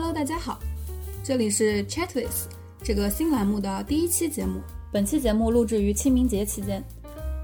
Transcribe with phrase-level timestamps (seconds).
[0.00, 0.58] Hello，大家好，
[1.22, 2.48] 这里是 Chat with
[2.82, 4.62] 这个新栏目的第一期节目。
[4.90, 6.82] 本期节目录制于清明节期间，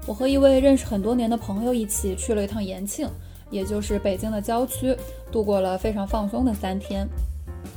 [0.07, 3.07] 我和一位认识很多年的朋友一起去了一趟延庆，
[3.51, 4.97] 也就是北京的郊区，
[5.31, 7.07] 度过了非常放松的三天。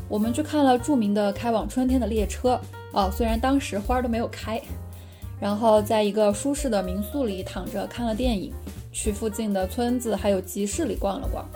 [0.09, 2.59] 我们去看了著名的开往春天的列车，
[2.95, 4.59] 哦，虽然当时花儿都没有开。
[5.39, 8.51] 然后在一个舒适的民宿里躺着看了电影，
[8.91, 11.47] 去附近的村子还有集市里逛了逛。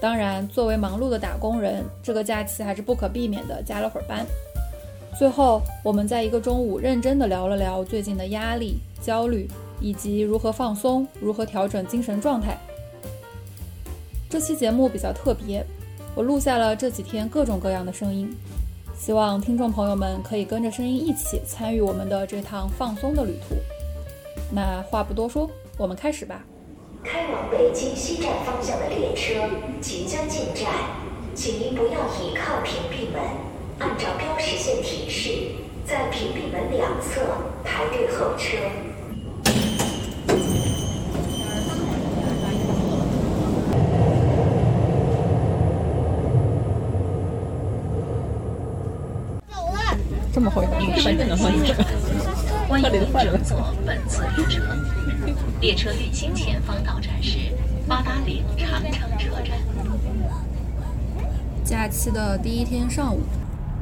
[0.00, 4.24] 当然，作为忙碌的打工人，这个假期还是不可避免的加了会儿班。
[5.18, 9.48] 最后，我们在一个中午认真的聊了聊最近的压力、焦虑，
[9.80, 12.56] 以及如何放松、如何调整精神状态。
[14.30, 15.66] 这期节目比较特别，
[16.14, 18.32] 我录下了这几天各种各样的声音。
[18.96, 23.56] 希望听众朋友们可以跟着声音一起参与我们的这趟放松的旅途。
[24.52, 26.44] 那话不多说，我们开始吧。
[27.10, 29.32] 开往北京西站方向的列车
[29.80, 30.70] 即将进站，
[31.34, 33.22] 请您不要倚靠屏蔽门，
[33.78, 35.30] 按照标识线提示，
[35.86, 37.22] 在屏蔽门两侧
[37.64, 38.58] 排队候车。
[50.30, 50.74] 这么厚一本，
[52.68, 54.60] 欢迎乘坐本次列车。
[55.60, 57.38] 列车运行前方到站是
[57.86, 59.58] 八达岭长城车站。
[61.64, 63.20] 假期的第一天上午，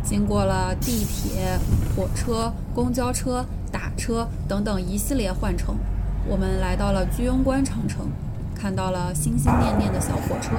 [0.03, 1.59] 经过了地铁、
[1.95, 5.77] 火车、公交车、打车等等一系列换乘，
[6.27, 8.09] 我们来到了居庸关长城，
[8.55, 10.57] 看到了心心念念的小火车。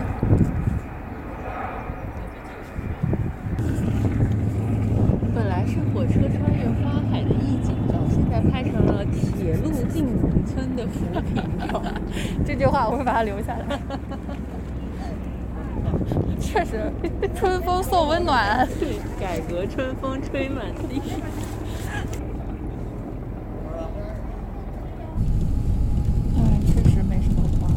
[5.36, 11.36] 本来是火车穿越花海的意境照，现在拍成了铁路进农村的扶贫
[11.68, 11.82] 照。
[12.46, 13.80] 这句话我会把它留下来。
[16.40, 16.92] 确实，
[17.34, 18.68] 春风送温暖，
[19.20, 21.02] 改革春风吹满地。
[26.36, 27.68] 哎，确实没什么花。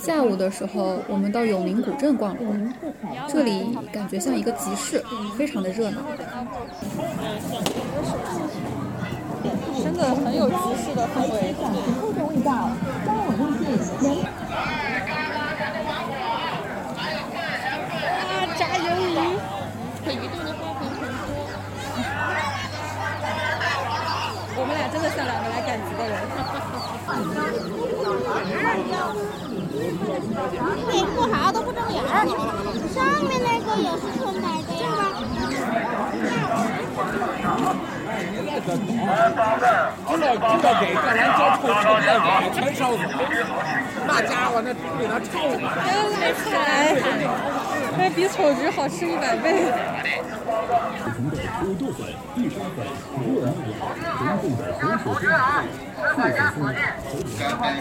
[0.00, 2.72] 下午的时候，我们到永宁古镇逛了逛，
[3.28, 5.04] 这里感觉像一个集市，
[5.36, 6.00] 非常的热闹。
[9.82, 11.54] 真的很有集市的氛围。
[12.48, 12.70] 啊，
[18.56, 19.14] 炸鱿鱼！
[20.04, 21.30] 可移动的花盆很多。
[24.56, 26.14] 我们俩真的像两个来赶集的人。
[30.88, 32.26] 内不好都不睁眼儿，
[32.92, 34.86] 上面那个也是纯白的呀。
[40.28, 41.08] 知道知道给这完
[41.38, 43.06] 交臭臭电网全烧死了，
[44.06, 45.60] 那家伙那给他臭的。
[46.20, 46.60] 来起来，
[47.96, 49.72] 那比丑橘好吃一百倍。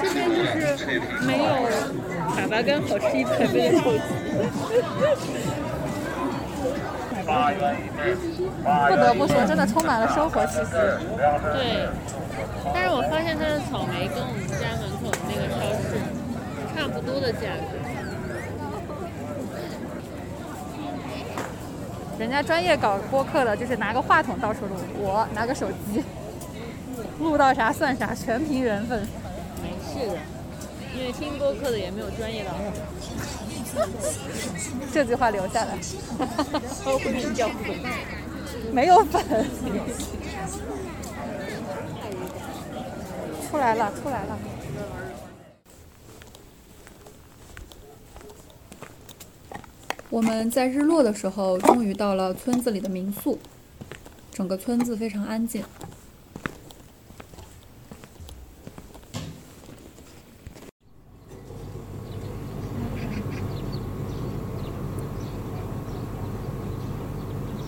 [0.01, 0.55] 这边就是
[1.25, 1.49] 没有
[2.35, 3.99] 粑粑干好吃一百倍的臭橘。
[7.27, 10.71] 不得不说，真的充满了生活气息。
[10.71, 11.89] 对，
[12.73, 15.99] 但是我发现它的草莓跟我们家门口的那个超市
[16.73, 17.77] 差不多的价格。
[22.19, 26.03] 人家专业搞播客的，就是拿个话筒到处录，我拿个手机，
[27.19, 29.07] 录到啥算啥，全凭缘分。
[29.61, 30.17] 没事的，
[30.97, 32.49] 因为听播客的也没有专业的。
[34.91, 35.77] 这句话留下来。
[36.85, 37.77] 我会给你叫粉。
[38.71, 39.23] 没有粉。
[43.49, 44.37] 出来了，出来了。
[50.09, 53.39] 我们在日落的时候，终于到了村子里的民宿。
[54.31, 55.63] 整个村子非常安静。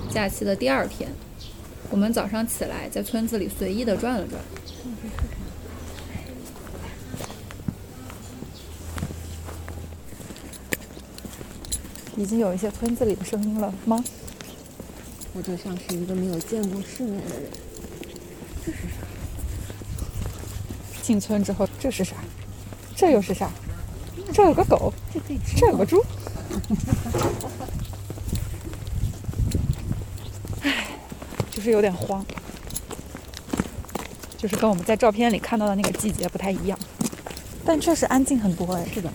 [0.09, 1.09] 假期的第二天，
[1.89, 4.41] 我们早上起来在村子里随意的转了转。
[12.19, 14.03] 已经有一些村子里的声音了吗？
[15.33, 17.49] 我就像是一个没有见过世面的人。
[18.65, 19.07] 这是啥？
[21.01, 22.17] 进村之后，这是啥？
[22.93, 23.49] 这又是啥？
[24.33, 24.93] 这有个狗，
[25.55, 26.03] 这有个猪。
[30.61, 30.87] 唉，
[31.49, 32.25] 就是有点慌，
[34.37, 36.77] 就是跟我们在照片里看到的那个季节不太一样，
[37.63, 38.85] 但确实安静很多哎。
[38.93, 39.09] 是的。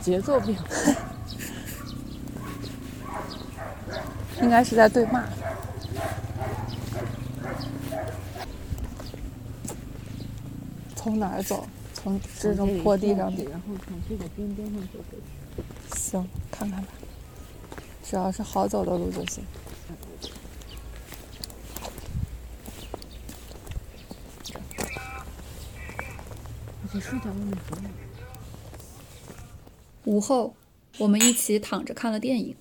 [0.00, 0.94] 节奏变快，
[4.42, 5.24] 应该是在对骂。
[10.94, 11.66] 从哪儿走？
[11.92, 15.98] 从这种坡地上走，然后从这个边边上走过去。
[15.98, 16.88] 行，看看吧，
[18.02, 19.44] 只要是好走的路就行。
[26.82, 27.90] 而且睡在外面很冷。
[30.04, 30.54] 午后，
[30.98, 32.54] 我们一起躺着看了电影。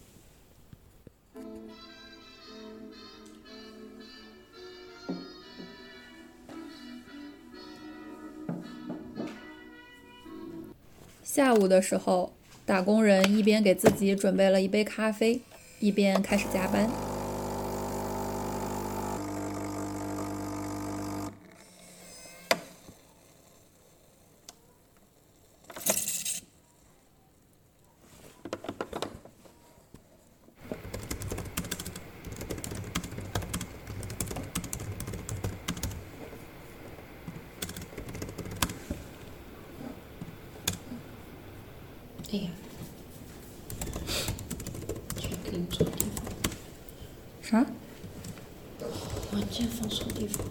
[11.22, 12.32] 下午的时候，
[12.66, 15.42] 打工人一边给自己准备了一杯咖啡，
[15.80, 16.90] 一边开始加班。
[42.32, 42.50] 哎呀，
[45.16, 46.26] 这个给你错地方，
[47.44, 47.64] 啥？
[49.32, 50.44] 软件放错地方。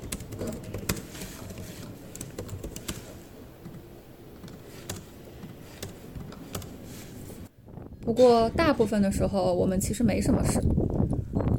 [8.05, 10.59] 不过大部分的时候，我们其实没什么事，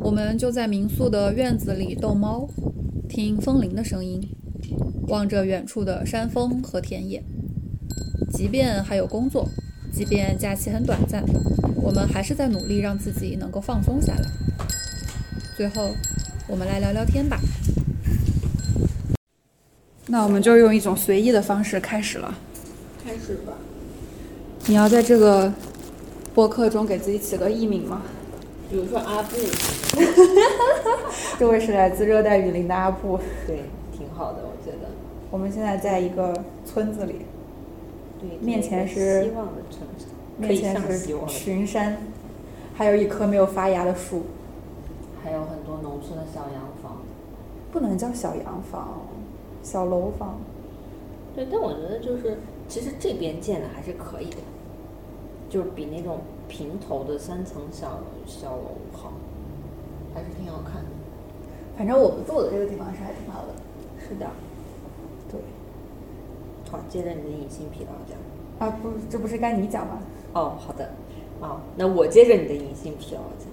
[0.02, 2.50] 我们就在民宿的院子里逗猫，
[3.08, 4.20] 听风铃的声音，
[5.10, 7.24] 望着远处的山峰和田野。
[8.32, 9.48] 即便还有工作，
[9.92, 11.24] 即便假期很短暂，
[11.76, 14.28] 我们还是在努力让自己能够放松下来。
[15.56, 15.92] 最后，
[16.48, 17.40] 我们来聊聊天吧。
[20.08, 22.36] 那我们就用一种随意的方式开始了。
[23.06, 23.54] 开始吧。
[24.66, 25.54] 你要在这个
[26.34, 28.02] 播客中给自己起个艺名吗？
[28.70, 29.36] 比如说阿布，
[31.38, 33.20] 这位是来自热带雨林的阿布。
[33.46, 33.62] 对，
[33.96, 34.90] 挺好的，我觉得。
[35.30, 36.34] 我们现在在一个
[36.66, 37.22] 村子里，
[38.20, 40.08] 对，面前是希望的村子，
[40.38, 41.16] 面前是。
[41.28, 41.98] 群山，
[42.74, 44.24] 还有一棵没有发芽的树，
[45.24, 46.98] 还有很多农村的小洋房。
[47.72, 49.02] 不能叫小洋房，
[49.62, 50.40] 小楼房。
[51.36, 52.38] 对，但我觉得就是，
[52.68, 54.38] 其实这边建的还是可以的，
[55.54, 56.18] 就是比那种
[56.48, 59.14] 平头的三层小小楼好，
[60.12, 60.90] 还是挺好看的。
[61.78, 63.54] 反正我们住的这个地方是还挺好的。
[64.00, 64.26] 是的。
[65.30, 65.40] 对。
[66.72, 68.18] 好，接着你的隐性疲劳讲。
[68.68, 70.00] 啊，不，这不是该你讲吗？
[70.34, 70.90] 哦，好的。
[71.40, 73.48] 哦，那我接着你的隐性疲劳讲。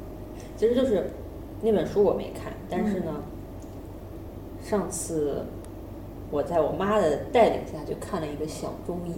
[0.57, 1.11] 其实就是
[1.61, 3.23] 那本书我没看，但是呢，
[4.63, 5.45] 上次
[6.31, 9.13] 我在我妈的带领下就看了一个小中医。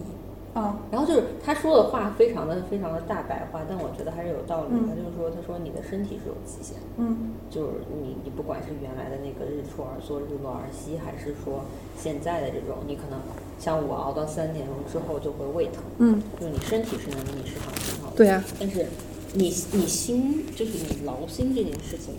[0.53, 4.67] 啊，然后就是他说的话非常的非常的大白话，但我觉得还是有道理。
[4.71, 7.69] 嗯他就是说，他说你的身体是有极限的，嗯就是
[8.03, 11.65] 你你不管是原来的那个日出而作日落而息，还是说
[11.97, 13.19] 现在的这种，你可能
[13.57, 18.85] 像我熬到三点钟之后就会胃疼，嗯，就是你身体是能给你释放信号的，对呀、但是
[19.33, 22.13] 你你心就是你劳心这件事情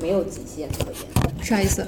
[0.00, 1.44] 没有极限可言。
[1.44, 1.86] 啥意思？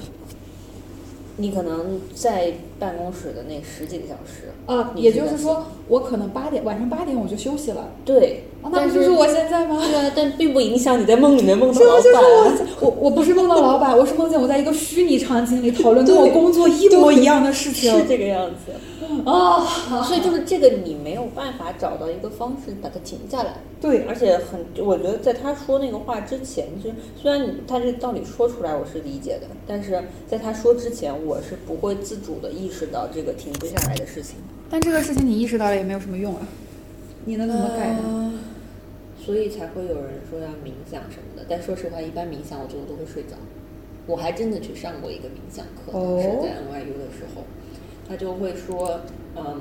[1.43, 9.83] 你可能在办公室的那十几个小时啊，也就是说，我可能八点晚上八点我就休息了，对，啊，那不就是我现在吗？
[9.85, 17.93] 对啊，但并不影响你在梦里面梦到这老就是我板。，我我不是梦到老板，我是梦见我在一个虚拟场景里讨论跟我工作一模一样的事情。
[17.93, 18.73] 是这个样子
[19.25, 26.91] 啊，所以就是这个你没有办法找到一个方式把它停下来，对，而且很，我觉得在他说那个话之前，就
[27.21, 34.37] 虽然你他这道理说出来我是理解的，但是在他说之前，我是不会自主的意识到这个停不下来的事情。
[34.71, 36.47] 但这个事情你意识到了也没有什么用啊，
[37.25, 38.01] 你能怎么改呢？
[38.05, 38.33] 呃
[39.25, 43.37] 所以才会有人说要冥想什么的，但说实话，一般冥想我最后都会睡着。
[44.05, 47.45] 我还真的去上过一个冥想课，哦是在 NYU 的时候，
[48.09, 49.01] 他就会说，
[49.37, 49.61] 嗯，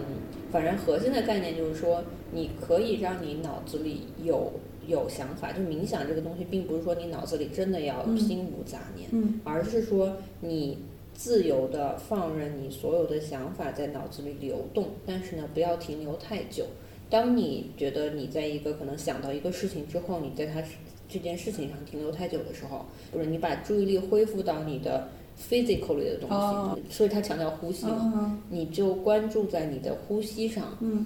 [0.52, 4.52] 反正核心的概念就是说，你可以让你脑子里有
[4.88, 10.78] 有想法，就冥想这个东西，并不是说你脑子里真的要嗯心无杂念，嗯而是说你
[11.14, 16.66] 自由的放任你所有的想法在脑子里流动，但是呢，不要停留太久。
[17.10, 20.64] 当你觉得你在一个可能想到一个事情之后，你在它
[21.10, 25.10] 这件事情上停留太久的时候，或者你把注意力恢复到你的
[25.50, 26.80] physical 里的东西，哦。
[26.90, 27.86] 所以他强调呼吸。
[27.86, 31.06] 嘛，嗯你就关注在你的呼吸上，嗯。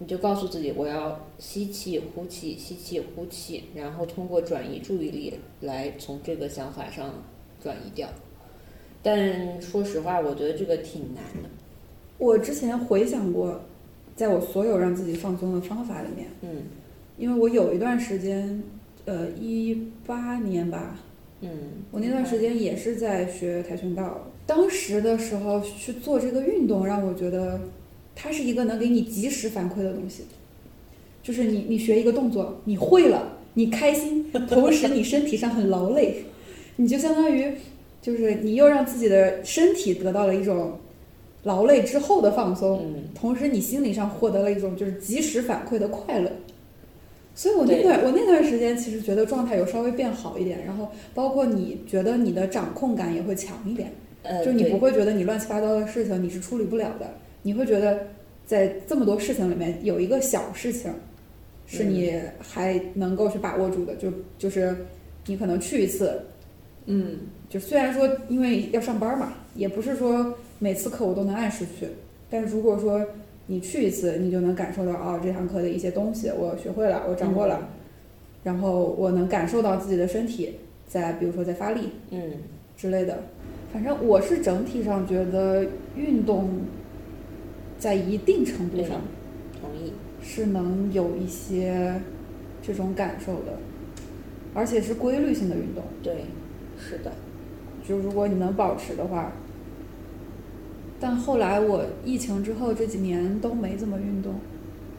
[0.00, 7.12] 你就告诉自己我要吸气、呼气、吸气、呼气，然后通过转移注意力来从这个想法上
[7.60, 8.08] 转移掉。
[9.02, 11.48] 但说实话，我觉得这个挺难的。
[12.18, 13.60] 我之前回想过
[14.14, 16.62] 在我所有让自己放松的方法里面，嗯。
[17.16, 18.62] 因为我有一段时间，
[19.04, 20.96] 呃，一八年吧，
[21.40, 21.48] 嗯，
[21.90, 27.60] 我那段时间也是在学跆拳道，当时的时候去做这个运动，让我觉得
[28.16, 30.24] 它是一个能给你及时反馈的东西。
[31.22, 36.24] 就是你你学一个动作，你会了，你开心， 同时你身体上很劳累，
[36.76, 37.52] 你就相当于
[38.00, 40.78] 就是你又让自己的身体得到了一种
[41.44, 46.32] 劳累之后的放松，嗯同时你心理上获得了一种就是及时反馈的快乐。
[47.38, 53.92] 所以我那段我那段时间其实觉得状态有稍微变好一点，然后包括你觉得你的掌控感也会强一点，
[54.24, 57.08] 呃，就你不会觉得你乱七八糟的事情你是处理不了的，
[57.42, 58.08] 你会觉得
[58.44, 60.92] 在这么多事情里面有一个小事情
[61.64, 64.76] 是你还能够去把握住的，就就是
[65.24, 66.20] 你可能去一次，
[66.86, 67.18] 嗯。
[67.48, 71.88] 就虽然说因为要上班嘛，也不是说每次课我都能按时去，
[72.28, 73.02] 但是如果说
[73.50, 77.66] 你去一次，你就能感受到哦这堂课的一些东西我学会了，我掌握了，
[78.44, 82.32] 然后我能感受到自己的身体在比如说在发力嗯
[82.76, 83.20] 之类的。
[83.72, 85.64] 反正我是整体上觉得
[85.96, 86.60] 运动
[87.78, 89.00] 在一定程度上
[89.58, 91.98] 同意，是能有一些
[92.62, 93.58] 这种感受的，
[94.52, 95.82] 而且是规律性的运动。
[96.02, 96.26] 对，
[96.78, 97.12] 是的，
[97.88, 99.32] 就如果你能保持的话。
[101.00, 104.34] 但后来我疫情之后这几年都没怎么运动，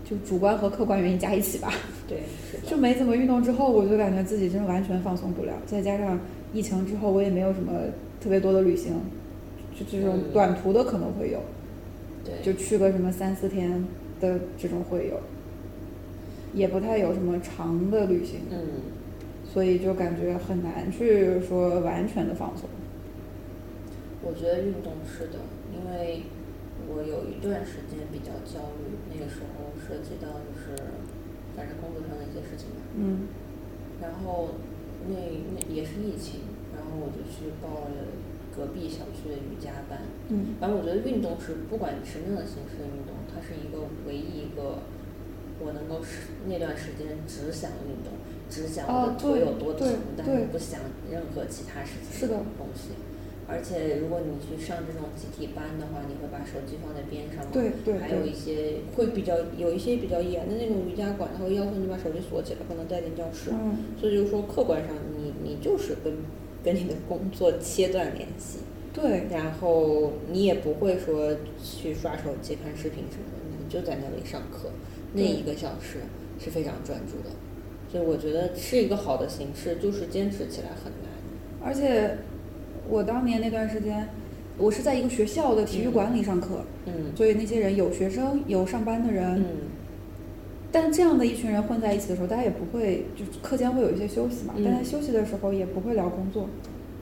[0.06, 1.74] 就主观和客观原因加一起吧，
[2.08, 2.24] 对，
[2.66, 5.54] 就没怎么运动之后，我就感觉自己真的完全放松不了。
[5.66, 6.20] 再加上
[6.54, 7.74] 疫情之后，我也没有什么
[8.22, 8.94] 特别多的旅行，
[9.78, 11.40] 就这种嗯短途的可能会有，
[12.24, 13.86] 对，就去个什么三四天
[14.22, 15.20] 的这种会有，
[16.54, 18.40] 也不太有什么长的旅行。
[18.52, 18.58] 嗯
[19.52, 22.70] 所以就感觉很难去说完全的放松。
[24.22, 25.40] 我觉得运动是的，
[25.80, 26.24] 因为
[26.92, 30.76] 我有一段时间比较焦虑，那个时候涉及到就是
[31.56, 33.28] 反正工作上的一些事情嘛，嗯。
[34.02, 34.60] 然后
[35.08, 35.16] 那
[35.56, 36.42] 那也是疫情，
[36.76, 38.12] 然后我就去报了
[38.56, 40.00] 隔壁小区的瑜伽班。
[40.28, 40.56] 嗯。
[40.60, 44.84] 反正我觉得运动是不管什么样的形式的运动，它是一个唯一一个
[45.60, 48.12] 我能够是那段时间只想运动，
[48.50, 50.36] 只想我的腿有多疼对，但对。
[50.36, 50.80] 是不想
[51.12, 52.36] 任何其他事情的。
[52.58, 52.92] 东西。
[53.50, 57.50] 而且如果你去上这种集体班的话，你会把手机放在边上嘛？
[57.52, 63.50] 对对还有一些会比较有一些比较严的那种瑜伽馆，他会要求你把手机锁起来，不能带进教室。
[63.52, 66.14] 嗯，所以就是说，客观上你你就是跟
[66.64, 68.60] 跟你的工作切断联系，
[68.94, 74.70] 对然后你也不会说去刷手机、看视频什么的，你就在那里上课，
[75.14, 76.00] 那一个小时
[76.40, 77.36] 是非常专注的。
[77.92, 81.10] 所以我觉得是一个好的形式，就是坚持起来很难。
[81.62, 82.16] 而且
[82.90, 84.08] 我当年那段时间，
[84.58, 87.16] 我是在一个学校的体育馆里上课，嗯。
[87.16, 89.46] 所以那些人有学生有上班的人，嗯，
[90.72, 94.66] 但这样的一群人混在一起的时候，大家也不会就是课间会有一些休息嘛，嗯。
[94.66, 96.50] 大家休息的时候也不会聊工作，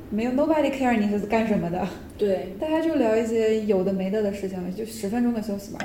[0.10, 2.50] 没有 nobody care 你是干什么的，对。
[2.60, 5.80] 大家就聊一些有的没的的事情，就十分钟的休息嘛。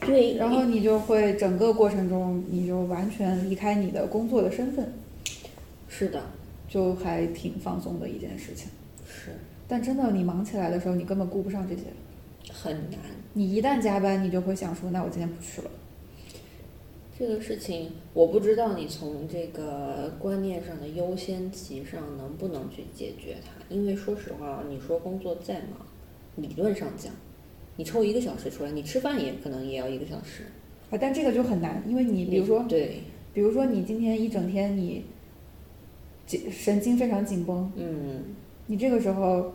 [0.00, 0.36] 对。
[0.36, 4.92] 然后你就会整个过程中，你就完全离开你的工作的身份，
[5.88, 6.22] 是的，
[6.68, 8.68] 就还挺放松的一件事情。
[9.10, 9.32] 是
[9.66, 11.82] 但真的，你忙起来的时候，你根本顾不上这些。
[12.52, 12.98] 很难。
[13.32, 15.70] 你一旦加班，你就会想说，那我今天不去了。
[17.18, 23.62] 这个事情，我不知道你从这个观念上的优先级上能不能去解决它。
[23.68, 25.86] 因为说实话，你说工作再忙，
[26.36, 27.12] 理论上讲，
[27.76, 30.44] 你抽一个小时出来，你吃饭也可能也要一个小时。
[30.90, 33.02] 啊，但这个就很难，因为你比如说，对，
[33.34, 35.04] 比如说你今天一整天你
[36.26, 38.24] 紧神经非常紧绷，嗯，
[38.70, 39.52] 你这个时候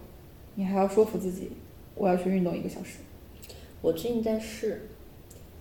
[0.55, 1.50] 你还要说服自己，
[1.95, 2.98] 我要去运动一个小时，
[3.81, 4.89] 我最近在试，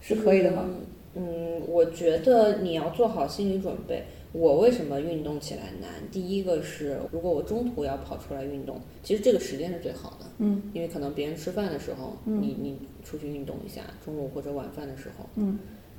[0.00, 0.68] 是可以的吗？
[1.14, 4.02] 嗯，我觉得你要做好心理准备。
[4.32, 5.88] 我为什么运动起来难？
[6.10, 15.56] 第一个是，如果我中途要跑出来运动，其实这个时间是最好的，嗯因为可能别人吃饭的时候，嗯你你出去运动一下，中午或者晚饭的时候，嗯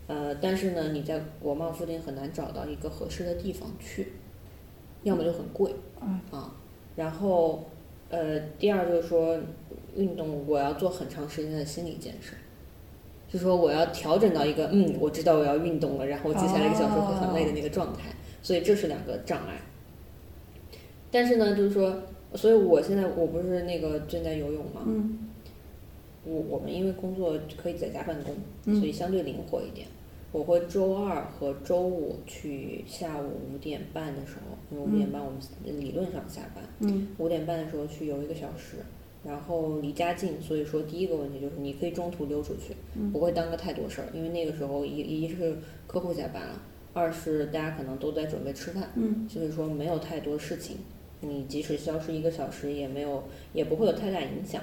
[0.07, 4.11] 呃，但是呢，你在国贸附近很难找到一个合适的地方去，
[5.03, 6.53] 要么就很贵嗯啊，
[6.95, 7.65] 然后
[8.09, 9.37] 呃，第二就是说，
[9.95, 12.35] 运动我要做很长时间的心理建设，
[13.27, 18.09] 就说我要调整到一个嗯，我知道我要运动了，然后接下来一个小时会很累的那个状态，
[18.41, 19.59] 所以这是两个障碍。
[21.11, 24.81] 但是呢，就是说，所以我现在我不是那个正在游泳吗？
[24.85, 25.19] 嗯
[26.27, 28.33] 我我们因为工作可以在家办公，
[28.65, 29.85] 嗯所以相对灵活一点。
[30.35, 38.79] 我会周二和周五去下午五点半的时候，因为五点半我们理论上下班，嗯五点半的时候去游一个小时，
[39.23, 42.75] 然后离家近，所以说第一个问题就是你可以中途溜出去，
[43.13, 46.61] 不会耽搁太多事儿，因为那个时候一一是客户下班了，
[46.91, 50.75] 二是大家可能都在准备吃饭，嗯，所以说没有太多事情，
[51.21, 53.23] 你即使消失一个小时也没有
[53.53, 54.61] 也不会有太大影响。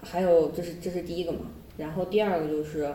[0.00, 2.88] 还有这是这是第一个嘛，然后第二个就是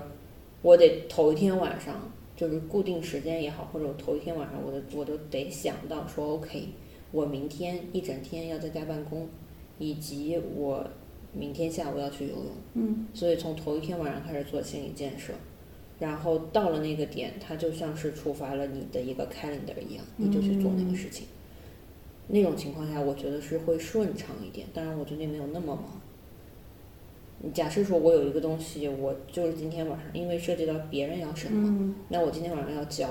[0.64, 6.70] 我得头一天晚上就是固定时间也好，或者我头一天晚上我都我都得想到说 OK，
[7.12, 9.28] 我明天一整天要在家办公，
[9.78, 10.88] 以及我
[11.34, 15.34] 明天下午要去游泳，嗯，所以从头一天晚上开始做心理建设，
[16.00, 21.28] 然后到了那个点，它就像是触发了你的一个 calendar 一样，你就去做那个事情。
[22.28, 24.66] 那种情况下，我觉得是会顺畅一点。
[24.74, 26.00] 当然，我最近没有那么忙。
[27.46, 33.10] 你假设说我有一个东西，我就是今天晚上，因为涉及到别人要审核，嗯那我今天晚上要交，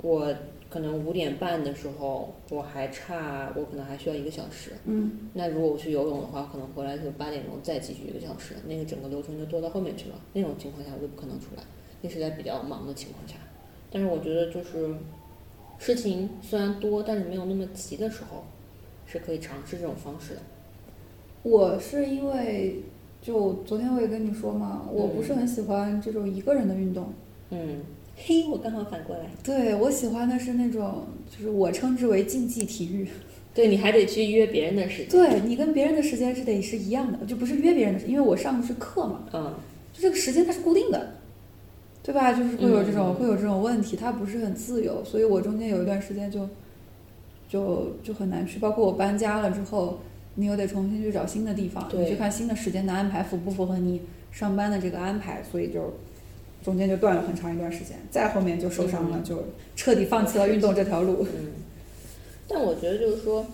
[0.00, 0.32] 我
[0.70, 4.70] 可能五点半的时候，我还差，我可能还需要一个小时。
[4.84, 10.14] 嗯那如果我去游泳的话，可能回来就八点钟再继续一个小时，那个整个流程就拖到后面去了。
[10.34, 11.62] 那种情况下我就不可能出来，
[12.00, 13.34] 那是在比较忙的情况下。
[13.90, 14.94] 但是我觉得就是
[15.78, 18.44] 事情虽然多，但是没有那么急的时候，
[19.04, 20.40] 是可以尝试这种方式的。
[21.42, 22.82] 我是因为
[23.28, 27.12] 就昨天我也跟你说嘛，我不是很喜欢这种一个人的运动。
[27.50, 27.80] 嗯，
[28.16, 29.26] 嘿，我刚好反过来。
[29.44, 33.06] 对我喜欢的是那种，就是我称之为竞技体育。
[33.52, 35.10] 对，你还得去约别人的时间。
[35.10, 39.52] 对你跟别人的时间是得是一样的，就不是约别人的时，因为我上的是课嘛，嗯
[39.92, 41.10] 就这个时间它是固定的，
[42.02, 42.32] 对吧？
[42.32, 46.48] 就是会有这种、嗯会有这种问题，它不是很自由，所以我中间有一段时间就
[47.46, 49.98] 就就很难去，包括我搬家了之后，
[50.40, 55.94] 你又得重新去找新的地方，你去看新的时间的安排符不符合你上班的这个安排，所以就
[56.62, 61.26] 中间就断了很长一段时间，再后面就受伤了，嗯就彻底放弃了运动这条路。
[61.36, 61.54] 嗯，
[62.46, 63.44] 但我觉得就是说，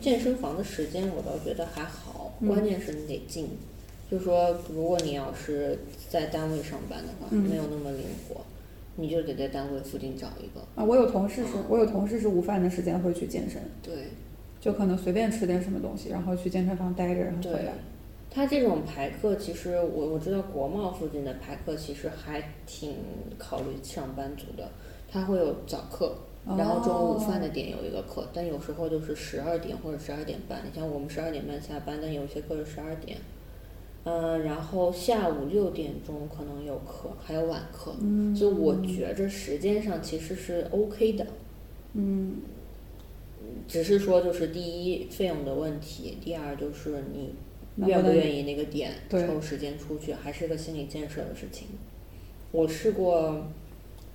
[0.00, 3.50] 健身房的时间我倒觉得还好，嗯关键是你得进。
[4.10, 5.78] 就是说，如果你要是
[6.08, 8.42] 在单位上班的话，嗯没有那么灵活，
[8.96, 10.60] 你就得在单位附近找一个。
[10.74, 14.08] 啊，我有同事是，我有同事是午饭的时间会去健身，对
[14.62, 17.72] 就可能随便吃点什么东西，然后去健身房待着，然后回对来。，
[18.30, 22.94] 他这种排课，其实我我知道国贸附近的排课其实还挺
[23.36, 24.68] 考虑上班族的，
[25.10, 26.14] 他会有早课。
[26.44, 30.60] 然后中午午饭的点有一个课，但有时候就是十二点或者十二点半。
[30.64, 33.18] 你像我们十二点半下班，但有些课是十二点。
[34.04, 41.24] 嗯，然后下午六点钟可能有课，还有晚课，嗯所以我觉着时间上其实是 OK 的，
[41.92, 42.38] 嗯
[43.66, 47.34] 只是说就是第一费用的问题，第二就是你
[47.86, 51.68] 愿不愿意那个点抽时间出去，还是个心理建设的事情。
[52.50, 53.46] 我试过，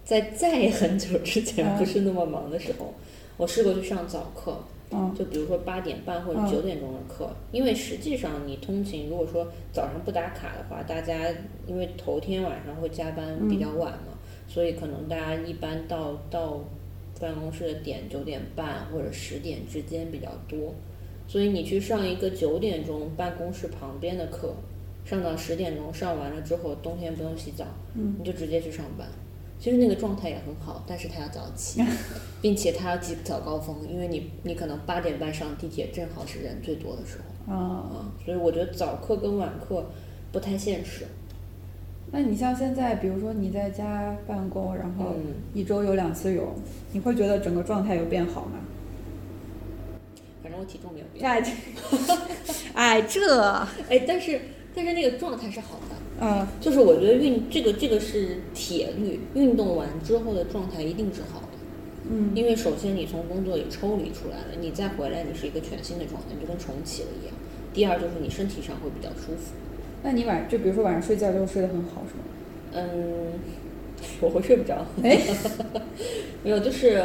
[0.04, 2.94] 在在很久之前嗯不是那么忙的时候，
[3.36, 4.60] 我试过去上早课，
[4.92, 11.28] 嗯就比如说八点半或者嗯九点钟的课，因为实际上你通勤，如果说早上不打卡的话，大家
[11.66, 14.14] 因为头天晚上会加班比较晚嘛，
[14.48, 16.64] 所以可能大家一般到到
[17.20, 20.74] 办公室的点九点半或者十点之间比较多，
[21.28, 24.56] 所以你去上一个九点钟办公室旁边的课，
[25.06, 29.08] 上到十点钟，上完了之后冬天不用洗澡，嗯你就直接去上班。
[29.60, 31.82] 其实那个状态也很好，但是他要早起，
[32.42, 39.84] 并且他要挤早高峰，因为你你可能八点半上地铁，正好是人最多的时候啊，啊，所以我觉得早课跟晚课
[40.32, 41.06] 不太现实。
[42.12, 46.56] 那你像现在，比如说你在家办公，然后嗯一周有两次游，
[46.94, 48.60] 你会觉得整个状态有变好吗？
[50.42, 51.44] 反正我体重没有变，哎，
[52.74, 53.52] 哎，这，
[53.90, 54.40] 哎，但是
[54.74, 55.96] 但是那个状态是好的。
[56.20, 61.48] 嗯就是我觉得运这个这个是铁律，运动完之后的状态一定是好的，
[62.10, 67.36] 嗯因为首先你从工作里抽离出来了，你再回来你是一个全新的状态，你就跟重启了一样。
[67.74, 69.54] 第二就是你身体上会比较舒服，
[70.08, 72.24] 那你晚就比如说晚上睡觉就睡得很好，是吗？
[72.72, 73.34] 嗯，
[74.22, 75.20] 我会睡不着， 哎，
[76.46, 77.04] 没有，就是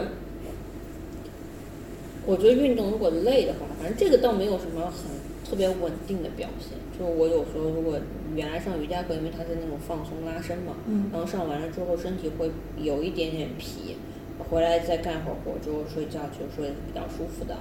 [2.25, 5.11] 我觉得运动如果累的话，反正这个倒没有什么很
[5.45, 6.79] 特别稳定的表现。
[6.97, 7.99] 就我有时候如果
[8.37, 13.97] 原来上瑜伽课，因为它是那种放松拉伸嘛，嗯然后上完了之后身体会有一点点疲，
[14.49, 17.57] 回来再干会儿活之后睡觉，就睡得比较舒服的。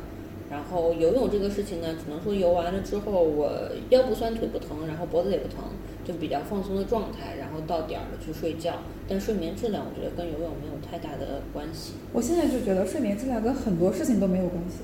[0.51, 3.49] 然后游泳这个事情呢，只能说游完了之后，我
[3.89, 5.63] 腰不酸腿不疼，然后脖子也不疼，
[6.03, 8.73] 就比较放松的状态，然后到点儿了去睡觉。
[9.07, 11.93] 但睡眠质量，我觉得跟游泳没有太大的关系。
[12.11, 14.79] 我现在就觉得睡眠质量跟很多事情都没有关系，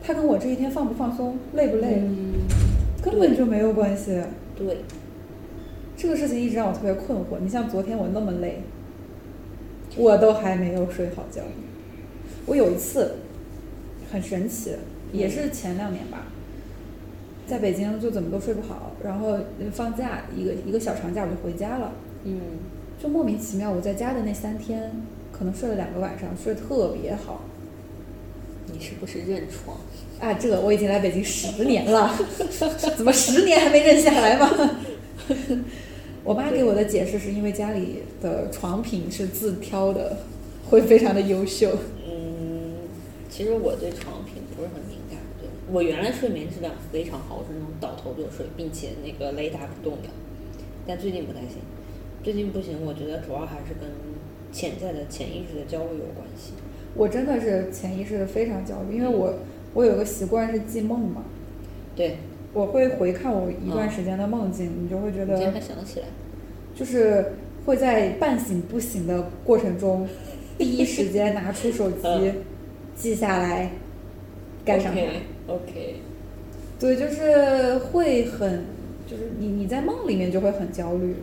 [0.00, 2.34] 它跟我这一天放不放松、累不累、嗯，
[3.02, 4.22] 根本就没有关系。
[4.56, 4.78] 对，
[5.96, 7.40] 这个事情一直让我特别困惑。
[7.42, 8.60] 你像昨天我那么累，
[9.96, 11.42] 我都还没有睡好觉。
[12.46, 13.16] 我有一次
[14.14, 14.70] 很神奇，
[15.12, 16.28] 也是前两年吧，
[17.48, 19.36] 在北京就怎么都睡不好，然后
[19.72, 22.40] 放假一个一个小长假我就回家了，嗯，
[23.02, 24.92] 就莫名其妙我在家的那三天，
[25.32, 27.42] 可能睡了两个晚上，睡得特别好。
[28.72, 29.76] 你是不是认床？
[30.20, 32.16] 啊，这个我已经来北京十年了，
[32.96, 34.48] 怎么十年还没认下来吗？
[36.22, 40.18] 我妈给我的解释是因为家里的床品是自挑的，
[40.70, 41.76] 会非常的优秀。
[42.08, 42.23] 嗯，
[43.34, 50.08] 其实我对床品不是很敏感，对我原来睡眠质量非常好，我是那种倒头就睡，并且那个雷打不动的。
[50.86, 51.58] 但最近不太行，
[52.22, 53.90] 最近不行，我觉得主要还是跟
[54.52, 56.52] 潜在的潜意识的焦虑有关系。
[56.94, 59.34] 我真的是潜意识的非常焦虑，因为我
[59.74, 61.24] 我有个习惯是记梦嘛，
[61.96, 62.18] 对，
[62.52, 65.36] 我会回看我一段时间的梦境，你就会觉得
[65.84, 66.06] 起来。
[66.72, 67.32] 就是
[67.66, 70.06] 会在半醒不醒的过程中，
[70.56, 72.34] 第一时间拿出手机 嗯
[72.96, 73.70] 记下来，
[74.64, 75.00] 盖上它。
[75.52, 75.96] OK
[76.78, 78.64] 对，就是会很，
[79.06, 81.16] 就是你你在梦里面就会很焦虑。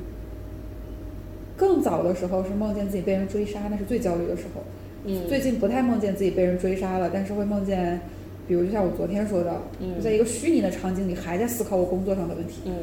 [1.58, 4.62] 更早的时候是梦见自己被人追杀，那是最焦虑的时候。
[5.06, 8.00] 嗯，最近不太梦见自己被人追杀了，但是会梦见，
[8.48, 12.74] 比如就像我昨天说的，嗯我在一个虚拟的场景里还在思考我工作上的问题，嗯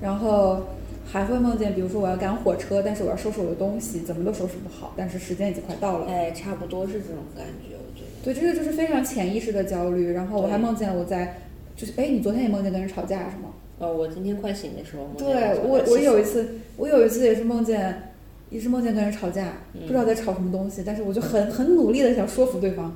[0.00, 0.62] 然后
[1.06, 6.06] 还会梦见，比如说我要赶火车，但是我要收拾我的东西，怎么都收拾不好，但是时间已经快到了。
[6.06, 7.76] 哎，差不多是这种感觉。
[8.22, 10.12] 对，这个就是非常潜意识的焦虑。
[10.12, 11.38] 然后我还梦见我在，
[11.74, 13.50] 就是哎，你昨天也梦见跟人吵架是吗？
[13.78, 18.12] 哦，我今天快醒的时候梦见对我，我有一次，我有一次也是梦见，
[18.48, 22.94] 也是梦见跟人吵架，不知道在吵什么东西，但是我就很很努力的想说服对方，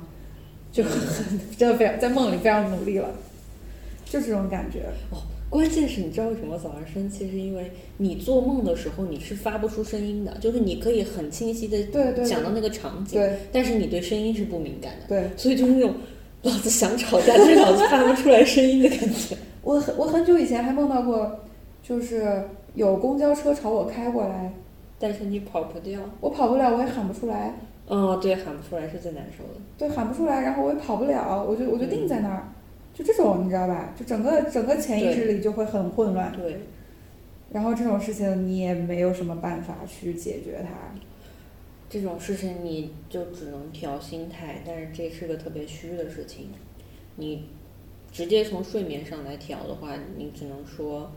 [0.71, 3.09] 就很很真的非常在梦里非常努力了，
[4.05, 4.83] 就这种感觉。
[5.11, 7.29] 哦，关键是你知道为什么早上生气？
[7.31, 15.93] 是因为你做梦的时候你是发不出声音的，就是你可以很清晰的对对想到那个场景，对但是你对声音是不敏感的，对，所以就是那种
[16.41, 19.37] 老子想吵架，但是老子发不出来声音的感觉。
[19.63, 21.39] 我很我很久以前还梦到过，
[21.81, 24.53] 就是有公交车朝我开过来，
[24.99, 25.99] 但是你跑不掉。
[26.21, 27.53] 我跑不了，我也喊不出来，
[27.87, 29.59] 哦，对，喊不出来是最难受的。
[29.77, 32.47] 对，喊不出来，然后我也跑不了，我就我就定在那儿，
[32.97, 33.93] 就这种你知道吧？
[33.95, 36.61] 就整个整个潜意识里就会很混乱，对，
[37.51, 40.69] 然后这种事情你也没有什么办法去解决它。
[41.87, 46.49] 这种事情你就只能调心态，但是这是个特别虚的事情。
[47.17, 47.43] 你
[48.11, 51.11] 直接从睡眠上来调的话，你只能说，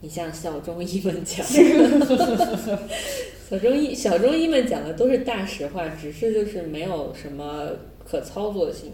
[0.00, 1.44] 你像小中医们讲，
[3.50, 7.68] 小中医小中医们讲的都是大实话，只是就是没有什么
[8.02, 8.92] 可操作性。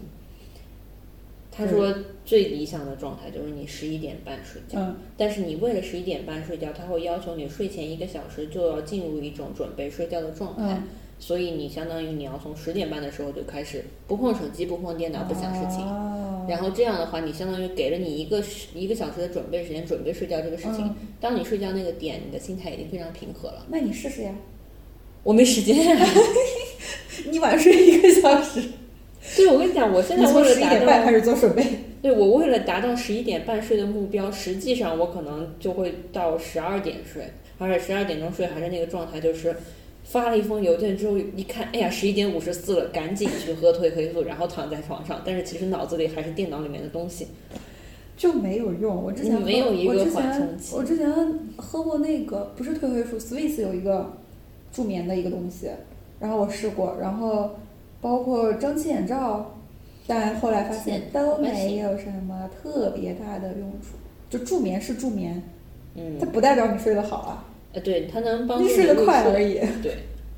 [1.59, 1.93] 他说
[2.23, 10.83] 最理想的状态就是你十一点半睡觉，嗯，但是你为了十一点半睡觉，他会要求你睡前一个小时就要进入一种准备睡觉的状态，嗯。
[11.21, 16.45] 所以你相当于你要从十点半的时候就开始不碰手机、不碰电脑、不想事情，哦。
[16.47, 20.85] 然后这样的话，你相当于给了你一个时一个小时的准备时间，准备睡觉这个事情。
[20.85, 20.95] 嗯。
[21.19, 23.65] 当你睡觉那个点，你的心态已经非常平和了。
[23.69, 24.33] 那你试试呀，
[25.23, 26.07] 我没时间、啊，
[27.29, 28.63] 你晚睡一个小时，
[29.35, 31.65] 对，我跟你讲，我现在为了达十一点半开到，始做准备。
[32.01, 37.23] 对我为了达到十一点半睡的目标，实际上我可能就会到十二点睡，
[37.57, 39.55] 而且十二点钟睡还是那个状态，就是
[40.03, 47.27] 发了一封邮件之后，一看，哎呀，十一点五十四了，赶紧去喝褪黑素，然后躺在床上，但是其实脑子里还是电脑里面的东西。
[48.17, 49.01] 就没有用。
[49.01, 51.09] 我之前没有一个缓冲期我之前
[51.55, 54.11] 喝过那个不是褪黑素，Swiss 有一个
[54.73, 55.69] 助眠的一个东西，
[56.19, 57.51] 然后我试过，然后
[58.01, 59.55] 包括蒸汽眼罩，
[60.07, 63.97] 但后来发现都没有什么特别大的用处。
[64.29, 65.41] 就助眠是助眠，
[65.95, 69.55] 嗯它，不代表你睡得好啊，呃，对，它能帮助你睡得快而已。
[69.81, 69.97] 对，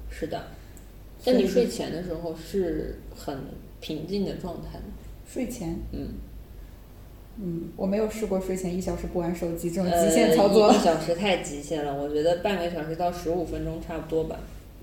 [0.10, 0.42] 是的。
[1.24, 3.38] 但你睡前的时候是很
[3.80, 4.86] 平静的状态吗？
[5.28, 6.08] 睡前，嗯，
[7.38, 10.78] 嗯，我没有试过睡前一小时不玩手机这种呃，极限操作一。
[10.78, 14.40] 小时太极限了，我觉得半个小时到十五分钟差不多吧。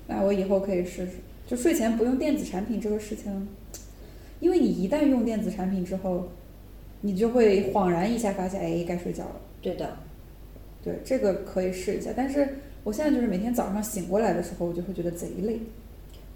[0.07, 1.13] 那我以后可以试试，
[1.49, 3.47] 就睡前不用电子产品这个事情，
[4.39, 6.27] 因为你一旦用电子产品之后，
[7.01, 9.41] 你就会恍然一下发现，哎，该睡觉了。
[9.59, 9.97] 对的，
[10.83, 12.11] 对，这个可以试一下。
[12.15, 12.47] 但是
[12.83, 15.59] 我现在就是每天早上醒过来的时候，我就会觉得贼累，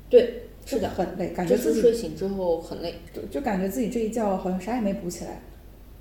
[0.09, 5.39] 对，是的，很累，感觉自己睡醒之后很累，就就感觉自己这一觉好像啥也没补起来。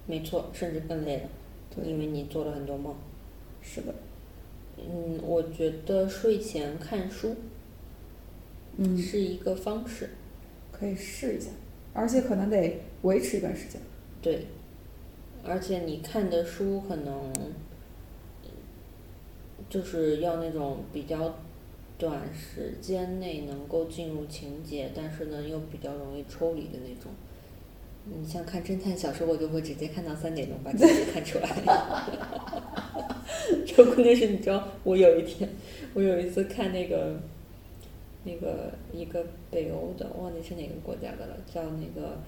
[0.07, 1.22] 没错，甚至更累了，
[1.77, 2.94] 对因为你做了很多梦。
[3.61, 3.94] 是的，
[4.79, 7.37] 嗯，我觉得睡前看书
[8.76, 10.11] 嗯，是一个方式。
[10.72, 11.48] 可以试一下，
[11.92, 13.80] 而且可能得维持一段时间。
[14.20, 14.46] 对，
[15.44, 17.32] 而且你看的书可能
[19.70, 21.37] 就是要那种比较
[21.96, 27.12] 短时间内能够进入情节，但是呢又比较容易抽离的那种。
[28.04, 31.48] 你像看侦探小说，我就会直接看到三点钟把结局 看出来。
[33.64, 35.48] 这关键是你知道，我有一天，
[35.94, 37.20] 我有一次看那个
[38.24, 42.18] 那个一个北欧的，忘记是哪个国家的了，叫那个